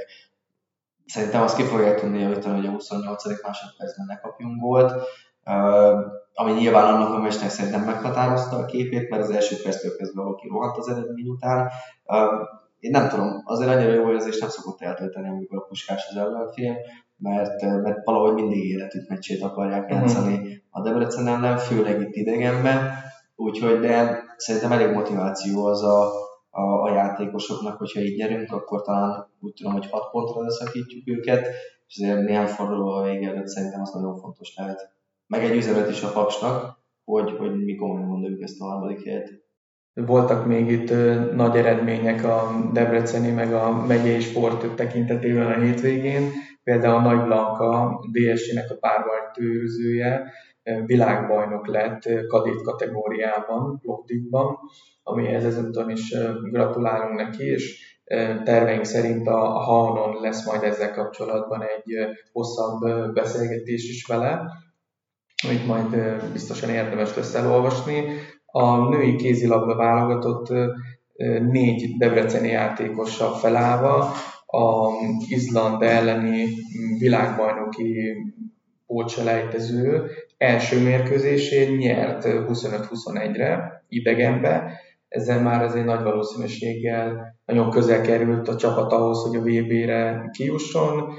szerintem 1.06 1.42
azt 1.42 1.56
ki 1.56 1.62
fogják 1.62 2.00
tudni 2.00 2.20
javítani, 2.20 2.56
hogy 2.56 2.66
a 2.66 2.70
28. 2.70 3.42
másodpercben 3.42 4.06
ne 4.06 4.18
kapjunk 4.18 4.60
volt 4.60 4.92
ami 6.38 6.52
nyilván 6.52 6.94
annak 6.94 7.14
a 7.14 7.18
meccsnek 7.18 7.50
szerintem 7.50 7.84
meghatározta 7.84 8.56
a 8.56 8.64
képét, 8.64 9.08
mert 9.08 9.22
az 9.22 9.30
első 9.30 9.56
perctől 9.62 9.96
kezdve 9.96 10.22
valaki 10.22 10.48
rohant 10.48 10.76
az 10.76 10.88
eredmény 10.88 11.28
után. 11.28 11.70
Én 12.78 12.90
nem 12.90 13.08
tudom, 13.08 13.42
azért 13.44 13.70
annyira 13.70 13.92
jó 13.92 14.12
érzés 14.12 14.38
nem 14.38 14.48
szokott 14.48 14.80
eltölteni, 14.80 15.28
amikor 15.28 15.58
a 15.58 15.66
puskás 15.68 16.06
az 16.10 16.16
ellenfél, 16.16 16.76
mert, 17.16 17.62
mert 17.62 18.04
valahogy 18.04 18.34
mindig 18.34 18.64
életük 18.64 19.08
meccsét 19.08 19.42
akarják 19.42 19.88
mhm. 19.88 19.92
játszani 19.92 20.36
mm. 20.36 20.50
a 20.70 20.82
Debrecen 20.82 21.26
ellen, 21.26 21.56
főleg 21.56 22.00
itt 22.00 22.14
idegenben, 22.14 22.90
úgyhogy 23.36 23.80
de 23.80 24.24
szerintem 24.36 24.72
elég 24.72 24.94
motiváció 24.94 25.64
az 25.64 25.82
a, 25.82 26.12
a, 26.50 26.82
a 26.82 26.92
játékosoknak, 26.92 27.78
hogyha 27.78 28.00
így 28.00 28.16
gyerünk, 28.16 28.52
akkor 28.52 28.82
talán 28.82 29.26
úgy 29.40 29.52
tudom, 29.52 29.72
hogy 29.72 29.90
6 29.90 30.10
pontra 30.10 30.42
leszakítjuk 30.42 31.08
őket, 31.08 31.46
és 31.86 32.00
azért 32.02 32.26
néhány 32.26 32.46
forduló 32.46 32.88
a 32.88 33.02
vége 33.02 33.28
előtt 33.28 33.46
szerintem 33.46 33.80
az 33.80 33.90
nagyon 33.90 34.16
fontos 34.16 34.54
lehet 34.56 34.96
meg 35.28 35.44
egy 35.44 35.56
üzenet 35.56 35.90
is 35.90 36.02
a 36.02 36.12
Paksnak, 36.12 36.78
hogy, 37.04 37.30
hogy 37.38 37.64
mi 37.64 37.74
komolyan 37.74 38.08
gondoljuk 38.08 38.42
ezt 38.42 38.60
a 38.60 38.64
harmadik 38.64 39.04
helyet. 39.04 39.46
Voltak 39.92 40.46
még 40.46 40.70
itt 40.70 40.90
nagy 41.34 41.56
eredmények 41.56 42.24
a 42.24 42.50
Debreceni 42.72 43.30
meg 43.30 43.52
a 43.52 43.86
megyei 43.86 44.20
sport 44.20 44.74
tekintetében 44.74 45.46
a 45.46 45.60
hétvégén. 45.60 46.30
Például 46.62 46.94
a 46.94 47.14
Nagy 47.14 47.24
Blanka, 47.24 48.00
DSC-nek 48.12 48.70
a 48.70 48.78
párbajtőrzője, 48.80 50.32
világbajnok 50.86 51.66
lett 51.66 52.26
kadét 52.26 52.62
kategóriában, 52.62 53.78
Plovdivban, 53.78 54.58
amihez 55.02 55.44
ezúton 55.44 55.90
is 55.90 56.14
gratulálunk 56.50 57.20
neki, 57.20 57.44
és 57.44 57.96
terveink 58.44 58.84
szerint 58.84 59.28
a 59.28 59.38
Hanon 59.38 60.20
lesz 60.20 60.46
majd 60.46 60.62
ezzel 60.62 60.92
kapcsolatban 60.92 61.62
egy 61.62 61.94
hosszabb 62.32 62.80
beszélgetés 63.14 63.88
is 63.88 64.06
vele, 64.06 64.42
amit 65.46 65.66
majd 65.66 65.96
biztosan 66.32 66.70
érdemes 66.70 67.16
lesz 67.16 67.34
elolvasni. 67.34 68.04
A 68.46 68.88
női 68.88 69.16
kézilabda 69.16 69.76
válogatott 69.76 70.48
négy 71.50 71.96
debreceni 71.98 72.48
játékossal 72.48 73.34
felállva 73.34 74.12
a 74.46 74.88
Izland 75.28 75.82
elleni 75.82 76.46
világbajnoki 76.98 78.16
pótselejtező 78.86 80.10
első 80.38 80.82
mérkőzésén 80.82 81.76
nyert 81.76 82.24
25-21-re 82.26 83.82
idegenbe, 83.88 84.72
ezzel 85.08 85.42
már 85.42 85.76
egy 85.76 85.84
nagy 85.84 86.02
valószínűséggel 86.02 87.36
nagyon 87.44 87.70
közel 87.70 88.00
került 88.00 88.48
a 88.48 88.56
csapat 88.56 88.92
ahhoz, 88.92 89.22
hogy 89.22 89.36
a 89.36 89.42
VB-re 89.42 90.30
kijusson. 90.32 91.12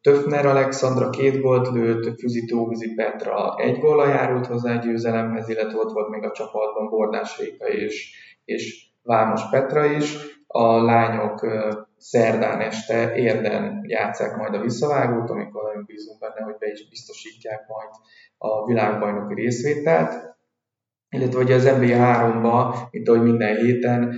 Töfner 0.00 0.46
Alexandra 0.46 1.10
két 1.10 1.40
gólt 1.40 1.68
lőtt, 1.68 2.18
Füzi 2.18 2.44
Tóvizi 2.44 2.94
Petra 2.94 3.56
egy 3.56 3.78
góla 3.78 4.08
járult 4.08 4.46
hozzá 4.46 4.72
egy 4.72 4.78
győzelemhez, 4.78 5.48
illetve 5.48 5.78
ott 5.78 5.92
volt 5.92 6.08
még 6.08 6.22
a 6.22 6.32
csapatban 6.32 6.88
Bordás 6.88 7.38
Réka 7.38 7.68
és, 7.68 8.14
és 8.44 8.86
Vámos 9.02 9.50
Petra 9.50 9.84
is. 9.84 10.16
A 10.46 10.82
lányok 10.82 11.46
szerdán 11.96 12.60
este 12.60 13.14
érden 13.16 13.84
játszák 13.86 14.36
majd 14.36 14.54
a 14.54 14.60
visszavágót, 14.60 15.30
amikor 15.30 15.62
nagyon 15.62 15.84
bízunk 15.86 16.18
benne, 16.18 16.40
hogy 16.44 16.56
be 16.58 16.70
is 16.70 16.88
biztosítják 16.88 17.60
majd 17.68 17.88
a 18.38 18.66
világbajnoki 18.66 19.34
részvételt. 19.34 20.36
Illetve 21.10 21.38
hogy 21.38 21.52
az 21.52 21.64
NBA 21.64 21.96
3-ba, 21.96 22.74
mint 22.90 23.08
ahogy 23.08 23.22
minden 23.22 23.56
héten, 23.56 24.14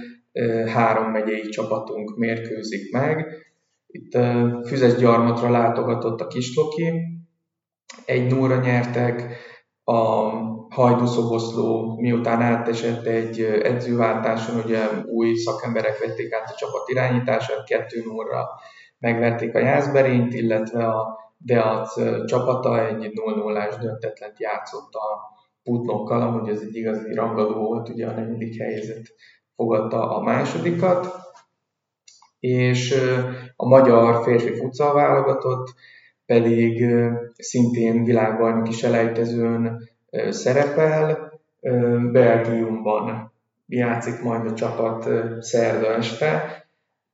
három 0.66 1.10
megyei 1.10 1.48
csapatunk 1.48 2.16
mérkőzik 2.16 2.92
meg, 2.92 3.26
itt 3.90 4.18
Füzes 4.66 4.94
gyarmatra 4.94 5.50
látogatott 5.50 6.20
a 6.20 6.26
Kisloki, 6.26 6.92
egy 8.05 8.33
nóra 8.33 8.61
nyertek, 8.61 9.37
a 9.85 10.31
Hajdúszoboszló 10.70 11.96
miután 12.00 12.40
átesett 12.42 13.07
egy 13.07 13.40
edzőváltáson, 13.40 14.62
ugye 14.64 14.87
új 15.07 15.35
szakemberek 15.35 15.98
vették 15.98 16.35
át 16.35 16.50
a 16.50 16.55
csapat 16.55 16.88
irányítását, 16.88 17.64
kettő 17.64 18.03
nóra 18.05 18.48
megverték 18.98 19.55
a 19.55 19.59
Jászberényt, 19.59 20.35
illetve 20.35 20.87
a 20.87 21.18
Deac 21.38 21.94
csapata 22.26 22.87
egy 22.87 23.12
0-0-ás 23.26 23.76
döntetlent 23.76 24.40
játszott 24.40 24.94
a 24.94 25.38
Putnokkal, 25.62 26.22
amúgy 26.22 26.48
ez 26.48 26.61
egy 26.61 26.76
igazi 26.76 27.14
rangadó 27.14 27.55
volt, 27.55 27.88
ugye 27.88 28.07
a 28.07 28.14
negyedik 28.14 28.62
helyzet 28.62 29.07
fogadta 29.57 30.16
a 30.16 30.22
másodikat 30.22 31.29
és 32.40 32.94
a 33.57 33.68
magyar 33.68 34.22
férfi 34.22 34.55
futsal 34.55 34.94
válogatott 34.94 35.74
pedig 36.26 36.87
szintén 37.37 38.05
világbajnoki 38.05 38.72
selejtezőn 38.72 39.88
szerepel, 40.29 41.33
Belgiumban 42.12 43.33
játszik 43.66 44.22
majd 44.22 44.46
a 44.46 44.55
csapat 44.55 45.09
szerda 45.42 45.94
este. 45.94 46.64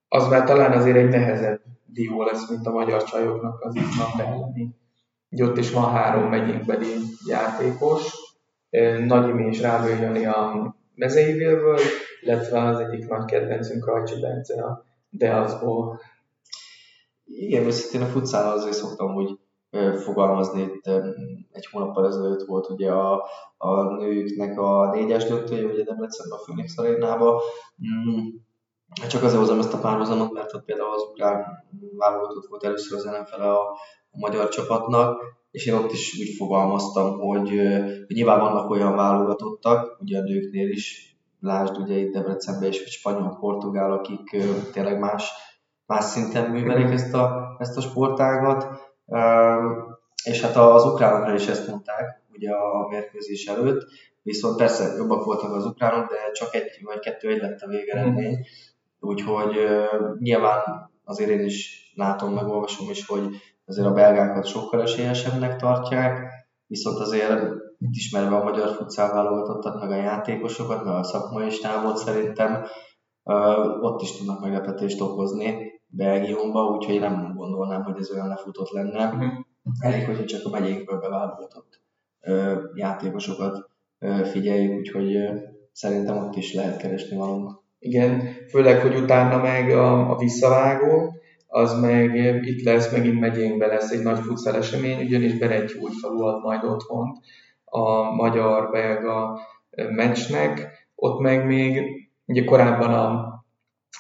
Az 0.09 0.29
már 0.29 0.45
talán 0.45 0.73
azért 0.73 0.97
egy 0.97 1.09
nehezebb 1.09 1.61
dió 1.85 2.23
lesz, 2.23 2.51
mint 2.51 2.67
a 2.67 2.71
magyar 2.71 3.05
csajoknak 3.05 3.61
az 3.61 3.75
Izland 3.75 4.21
elleni. 4.21 4.75
Így 5.29 5.43
ott 5.43 5.57
is 5.57 5.71
van 5.71 5.91
három 5.93 6.29
megyénkbeli 6.29 6.95
játékos, 7.29 8.15
Nagy 9.07 9.41
és 9.41 9.61
Rábő 9.61 9.89
Jani 10.01 10.27
a 10.27 10.75
Mezeivilből, 10.95 11.79
illetve 12.21 12.63
az 12.63 12.79
egyik 12.79 13.09
nagy 13.09 13.25
kedvencünk 13.25 13.87
Rajcsi 13.87 14.21
Bence 14.21 14.63
a 14.63 14.85
de 15.17 15.35
azból... 15.35 16.01
Igen, 17.25 17.65
őszintén 17.65 18.09
a 18.09 18.11
futszál 18.11 18.53
azért 18.53 18.77
szoktam 18.77 19.15
úgy 19.15 19.39
fogalmazni, 20.05 20.63
itt 20.63 20.87
egy 21.51 21.67
hónappal 21.71 22.07
ezelőtt 22.07 22.47
volt 22.47 22.71
ugye 22.71 22.91
a, 22.91 23.29
a 23.57 23.83
nőknek 23.83 24.59
a 24.59 24.91
négyes 24.91 25.25
döntője, 25.25 25.65
ugye 25.65 25.85
Debrecenben 25.85 26.39
a 26.39 26.43
Phoenix 26.43 26.79
arénába. 26.79 27.43
Mm, 27.89 28.29
csak 29.09 29.23
azért 29.23 29.41
hozom 29.41 29.59
ezt 29.59 29.73
a 29.73 29.79
párhuzamot, 29.79 30.33
mert 30.33 30.55
ott 30.55 30.65
például 30.65 30.93
az 30.93 31.03
ukrán 31.03 31.45
válogatott 31.97 32.47
volt 32.47 32.65
először 32.65 32.99
az 32.99 33.05
NFL 33.05 33.41
a, 33.41 33.61
a 34.11 34.19
magyar 34.19 34.49
csapatnak, 34.49 35.23
és 35.51 35.67
én 35.67 35.75
ott 35.75 35.93
is 35.93 36.19
úgy 36.21 36.35
fogalmaztam, 36.37 37.19
hogy, 37.19 37.49
hogy 38.07 38.17
nyilván 38.17 38.41
vannak 38.41 38.71
olyan 38.71 38.97
válogatottak, 38.97 40.01
ugye 40.01 40.19
a 40.19 40.23
nőknél 40.23 40.69
is, 40.69 41.16
lásd 41.47 41.79
ugye 41.79 41.95
itt 41.95 42.13
Debrecenben 42.13 42.69
és 42.69 42.77
spanyol, 42.77 43.37
portugál, 43.41 43.93
akik 43.93 44.37
tényleg 44.73 44.99
más, 44.99 45.31
más 45.87 46.05
szinten 46.05 46.51
művelik 46.51 46.93
ezt 46.93 47.15
a, 47.15 47.57
ezt 47.59 47.77
a 47.77 47.81
sportágat, 47.81 48.67
és 50.25 50.43
hát 50.43 50.57
az 50.57 50.85
ukránokra 50.85 51.35
is 51.35 51.47
ezt 51.47 51.69
mondták, 51.69 52.23
ugye 52.33 52.51
a 52.51 52.89
mérkőzés 52.89 53.47
előtt, 53.47 53.87
viszont 54.23 54.57
persze 54.57 54.97
jobbak 54.97 55.25
voltak 55.25 55.55
az 55.55 55.67
ukránok, 55.67 56.09
de 56.09 56.31
csak 56.33 56.55
egy 56.55 56.81
vagy 56.83 56.99
kettő 56.99 57.29
egy 57.29 57.41
lett 57.41 57.61
a 57.61 57.69
végeredmény, 57.69 58.47
úgyhogy 59.01 59.57
nyilván 60.19 60.91
azért 61.05 61.31
én 61.31 61.45
is 61.45 61.91
látom, 61.95 62.33
megolvasom 62.33 62.91
is, 62.91 63.07
hogy 63.07 63.29
azért 63.67 63.87
a 63.87 63.93
belgákat 63.93 64.47
sokkal 64.47 64.83
esélyesebbnek 64.83 65.57
tartják, 65.57 66.29
viszont 66.67 66.99
azért 66.99 67.66
ismerve 67.91 68.37
a 68.37 68.45
magyar 68.45 68.69
futszál 68.69 69.13
válogatottat, 69.13 69.81
meg 69.81 69.91
a 69.91 70.03
játékosokat, 70.03 70.85
meg 70.85 70.95
a 70.95 71.03
szakmai 71.03 71.51
stábot 71.51 71.97
szerintem 71.97 72.65
ott 73.81 74.03
is 74.03 74.17
tudnak 74.17 74.41
meglepetést 74.41 75.01
okozni 75.01 75.75
Belgiumba, 75.87 76.65
úgyhogy 76.65 77.01
nem 77.01 77.33
gondolnám, 77.37 77.83
hogy 77.83 77.97
ez 77.99 78.11
olyan 78.11 78.29
lefutott 78.29 78.71
lenne. 78.71 79.05
Uh-huh. 79.05 79.33
Elég, 79.79 80.07
hogy 80.07 80.25
csak 80.25 80.45
a 80.45 80.51
megyékből 80.51 81.01
beválogatott 81.01 81.83
játékosokat 82.75 83.71
figyeljük, 84.23 84.79
úgyhogy 84.79 85.17
szerintem 85.73 86.17
ott 86.17 86.37
is 86.37 86.55
lehet 86.55 86.77
keresni 86.77 87.17
valóban. 87.17 87.65
Igen, 87.79 88.23
főleg, 88.51 88.81
hogy 88.81 88.97
utána 88.97 89.43
meg 89.43 89.71
a, 89.71 90.11
a 90.11 90.17
visszavágó, 90.17 91.15
az 91.47 91.81
meg 91.81 92.15
itt 92.47 92.65
lesz, 92.65 92.93
megint 92.93 93.21
megyénkbe 93.21 93.67
lesz 93.67 93.91
egy 93.91 94.03
nagy 94.03 94.19
futsal 94.19 94.57
esemény, 94.57 95.05
ugyanis 95.05 95.33
falu 96.01 96.23
ad 96.23 96.43
majd 96.43 96.65
otthont 96.65 97.19
a 97.77 98.15
magyar-belga 98.15 99.41
meccsnek. 99.91 100.69
Ott 100.95 101.21
meg 101.21 101.47
még 101.47 101.83
ugye 102.27 102.45
korábban 102.45 102.93
a, 102.93 103.35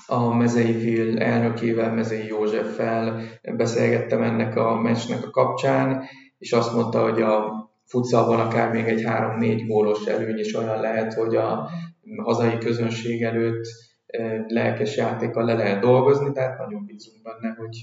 a 0.06 0.34
Mezei 0.34 0.72
Vil 0.72 1.18
elnökével, 1.18 1.94
Mezei 1.94 2.26
Józseffel 2.26 3.20
beszélgettem 3.56 4.22
ennek 4.22 4.56
a 4.56 4.80
meccsnek 4.80 5.26
a 5.26 5.30
kapcsán, 5.30 6.04
és 6.38 6.52
azt 6.52 6.74
mondta, 6.74 7.02
hogy 7.02 7.22
a 7.22 7.64
futszalban 7.84 8.40
akár 8.40 8.72
még 8.72 8.84
egy 8.84 9.02
3-4 9.04 9.64
gólos 9.66 10.06
előny 10.06 10.38
is 10.38 10.54
olyan 10.54 10.80
lehet, 10.80 11.14
hogy 11.14 11.36
a 11.36 11.68
hazai 12.22 12.58
közönség 12.58 13.22
előtt 13.22 13.66
lelkes 14.46 14.96
játékkal 14.96 15.44
le 15.44 15.54
lehet 15.54 15.80
dolgozni, 15.80 16.32
tehát 16.32 16.58
nagyon 16.58 16.84
bízunk 16.84 17.22
benne, 17.22 17.54
hogy, 17.58 17.76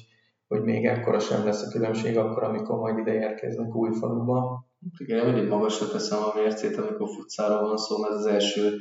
hogy 0.48 0.62
még 0.62 0.86
ekkora 0.86 1.20
sem 1.20 1.46
lesz 1.46 1.64
a 1.64 1.72
különbség 1.72 2.18
akkor, 2.18 2.44
amikor 2.44 2.80
majd 2.80 2.98
ide 2.98 3.14
érkeznek 3.14 3.76
új 3.76 3.90
faluba. 4.00 4.66
Igen, 4.98 5.18
én 5.18 5.34
mindig 5.34 5.50
magasra 5.50 5.88
teszem 5.88 6.20
a 6.24 6.32
mércét, 6.36 6.78
amikor 6.78 7.10
futszáról 7.10 7.68
van 7.68 7.78
szó, 7.78 7.98
mert 7.98 8.14
ez 8.14 8.20
az 8.20 8.26
első 8.26 8.78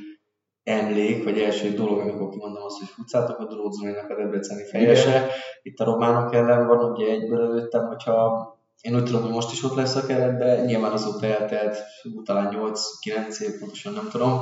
emlék, 0.63 1.25
vagy 1.25 1.39
első 1.39 1.71
dolog, 1.71 1.99
amikor 1.99 2.29
kimondom 2.29 2.63
azt, 2.63 2.79
hogy 2.79 2.89
futszátok, 2.89 3.39
a 3.39 3.45
Dródzolinak 3.45 4.11
a 4.11 4.15
debreceni 4.15 4.65
fejese. 4.65 5.29
Itt 5.63 5.79
a 5.79 5.85
románok 5.85 6.35
ellen 6.35 6.67
van, 6.67 6.93
ugye 6.93 7.11
egyből 7.11 7.43
előttem, 7.43 7.87
hogyha 7.87 8.51
én 8.81 8.95
úgy 8.95 9.05
tudom, 9.05 9.23
hogy 9.23 9.31
most 9.31 9.53
is 9.53 9.65
ott 9.65 9.75
lesz 9.75 9.97
a 9.97 10.07
keretben, 10.07 10.65
nyilván 10.65 10.93
azóta 10.93 11.27
eltelt 11.27 11.79
talán 12.25 12.57
8-9 12.57 13.41
év, 13.41 13.59
pontosan 13.59 13.93
nem 13.93 14.09
tudom. 14.11 14.41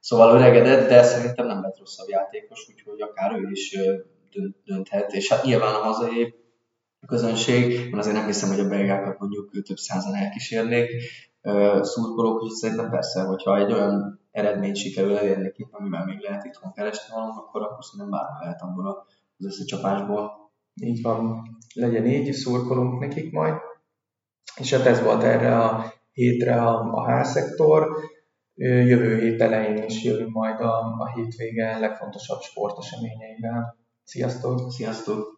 Szóval 0.00 0.34
öregedett, 0.34 0.88
de 0.88 1.02
szerintem 1.02 1.46
nem 1.46 1.62
lett 1.62 1.78
rosszabb 1.78 2.08
játékos, 2.08 2.68
úgyhogy 2.68 3.00
akár 3.00 3.32
ő 3.32 3.50
is 3.50 3.78
dönthet. 4.64 5.12
És 5.12 5.28
hát 5.28 5.44
nyilván 5.44 5.74
a 5.74 5.78
hazai 5.78 6.34
közönség, 7.06 7.72
én 7.72 7.98
azért 7.98 8.16
nem 8.16 8.26
hiszem, 8.26 8.48
hogy 8.48 8.60
a 8.60 8.68
belgákat 8.68 9.18
mondjuk 9.18 9.50
több 9.64 9.76
százan 9.76 10.14
elkísérnék 10.14 10.90
szurkolók, 11.80 12.34
úgyhogy 12.34 12.56
szerintem 12.56 12.90
persze, 12.90 13.22
hogyha 13.22 13.58
egy 13.58 13.72
olyan 13.72 14.20
eredményt 14.30 14.76
sikerül 14.76 15.16
elérni 15.16 15.42
nekik, 15.42 15.68
amivel 15.70 16.04
még 16.04 16.18
lehet 16.20 16.44
itthon 16.44 16.72
keresni 16.72 17.14
valamit, 17.14 17.36
akkor, 17.36 17.62
akkor 17.62 17.84
szerintem 17.84 18.10
bármi 18.10 18.44
lehet 18.44 18.62
abból 18.62 19.06
az 19.38 19.46
összecsapásból. 19.46 20.50
Így 20.74 21.02
van, 21.02 21.42
legyen 21.74 22.06
így, 22.06 22.32
szurkolunk 22.32 23.00
nekik 23.00 23.32
majd. 23.32 23.54
És 24.56 24.72
hát 24.72 24.86
ez 24.86 25.02
volt 25.02 25.22
erre 25.22 25.58
a 25.58 25.92
hétre 26.12 26.62
a, 26.62 26.92
a 26.92 27.10
házszektor. 27.10 27.96
Jövő 28.54 29.18
hét 29.18 29.40
elején 29.40 29.82
is 29.82 30.04
jövünk 30.04 30.32
majd 30.32 30.60
a, 30.60 30.78
a 30.98 31.12
hétvége 31.14 31.78
legfontosabb 31.78 32.40
sporteseményeivel. 32.40 33.76
Sziasztok! 34.04 34.70
Sziasztok! 34.70 35.31